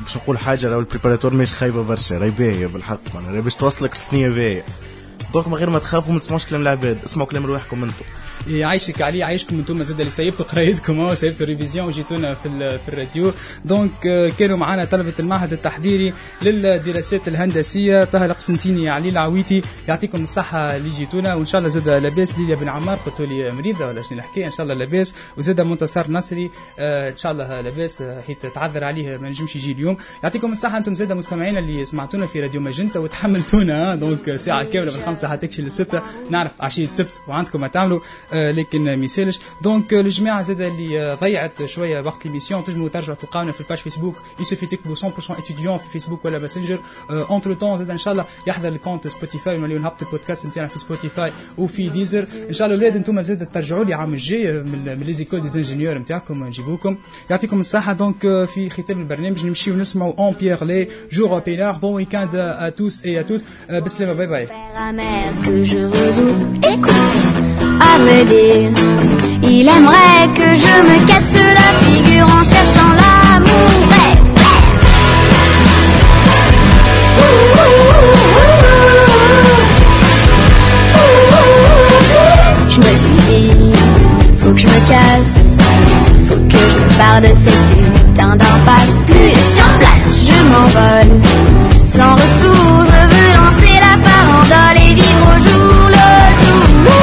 [0.00, 2.98] باش نقول حاجة راهو ال préparatoire مش خايبة برشا راهي باهية بالحق.
[3.14, 4.64] معناها باش توصلك للثنية باهية.
[5.34, 6.98] donc من غير ما تخافوا ما تسمعوش كلام العباد.
[7.04, 8.04] اسمعوا كلام رواحكم أنتم.
[8.46, 9.82] يعيشك علي يعيشكم أنتم.
[9.82, 13.32] زاد اللي سيبتوا قرايتكم اهو سيبتوا ال révision وجيتونا في في الراديو.
[13.64, 16.12] donc آه، كانوا معنا طلبة المعهد التحضيري
[16.42, 19.62] للدراسات الهندسية طه القسنطيني علي العويتي.
[19.88, 22.38] يعطيكم الصحة اللي جيتونا وإن شاء الله زاد لاباس.
[22.38, 25.14] ليليا بن عمار قلت لي مريضة ولا شنو الحكاية إن شاء الله لاباس.
[25.36, 29.72] وزاد منتصر نصري آه، إن شاء الله لاباس آه، حيت تعذر عليه ما نجمش يجي
[29.72, 29.96] اليوم.
[30.22, 35.02] يعطيكم الصحة أنتم زاد مستمعينا اللي سمعتونا في راديو ماجنتا وتحملتونا donc ساعة كاملة من
[35.02, 36.00] خمسة حتى تكشي للسته
[36.30, 38.00] نعرف عشية سبت وعندكم ما تعملوا
[38.32, 39.38] آه، لكن ما يسالش.
[39.62, 44.14] donc الجماعه زاد اللي ضيعت شوية وقت l'émission تنجموا ترجعوا تلقاونا في ال page Facebook
[44.40, 46.78] il suffit تكتبوا 100% étudiants في فيسبوك ولا Messenger
[47.10, 50.78] entre temps زاد ان شاء الله يحضر ال compte Spotify ونوليو نهبط البودكاست نتاعنا في
[50.78, 54.84] Spotify وفي Deezer ان شاء الله الاولاد أنتم زاد ترجعوا لي عام الجاي آه، من
[54.98, 56.44] من les écoles d'ingénieurs نتاعكم.
[56.44, 56.96] نجيبوكم.
[57.30, 57.92] يعطيكم الصحة.
[57.92, 62.68] donc آه، في ختام البرنامج نمشيو نسمعوا اون بيير لي جور بيلار bon week-end à
[62.68, 64.12] tous et à toutes بسلامة.
[64.12, 64.46] باي باي
[65.44, 66.90] que je redoute, écoute,
[67.80, 68.70] à me dire,
[69.42, 73.70] Il aimerait que je me casse la figure en cherchant l'amour.
[82.70, 83.50] Je me suis dit,
[84.42, 85.36] faut que je me casse,
[86.28, 88.94] faut que je me barre de cette putain d'impasse.
[89.06, 91.20] Plus sur place, je m'envole,
[91.94, 92.73] sans retour.
[94.96, 96.08] Dis mon jour le
[96.44, 96.94] jour.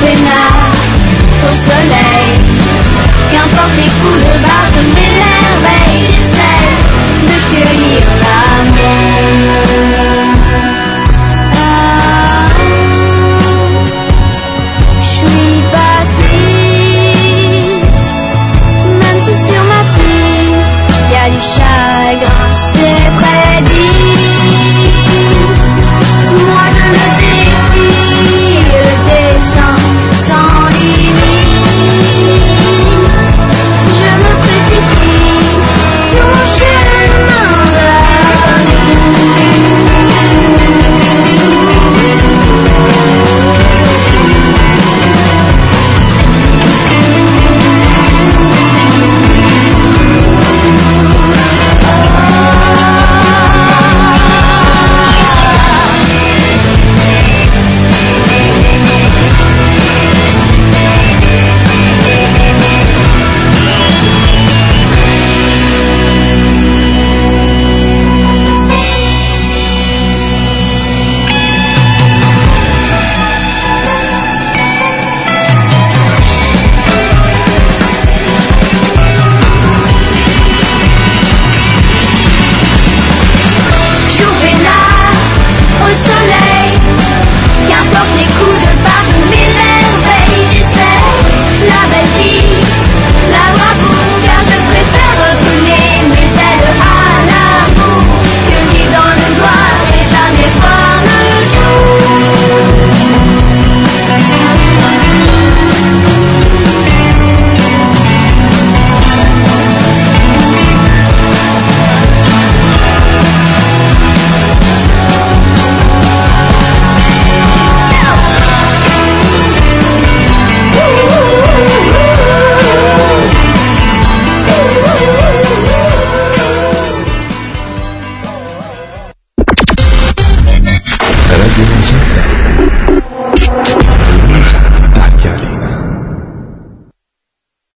[0.00, 0.70] pénard
[1.42, 2.30] au soleil,
[3.30, 6.70] qu'importe les coups de barre de mes merveilles, j'essaie
[7.28, 8.40] de cueillir ma
[8.74, 10.09] mère.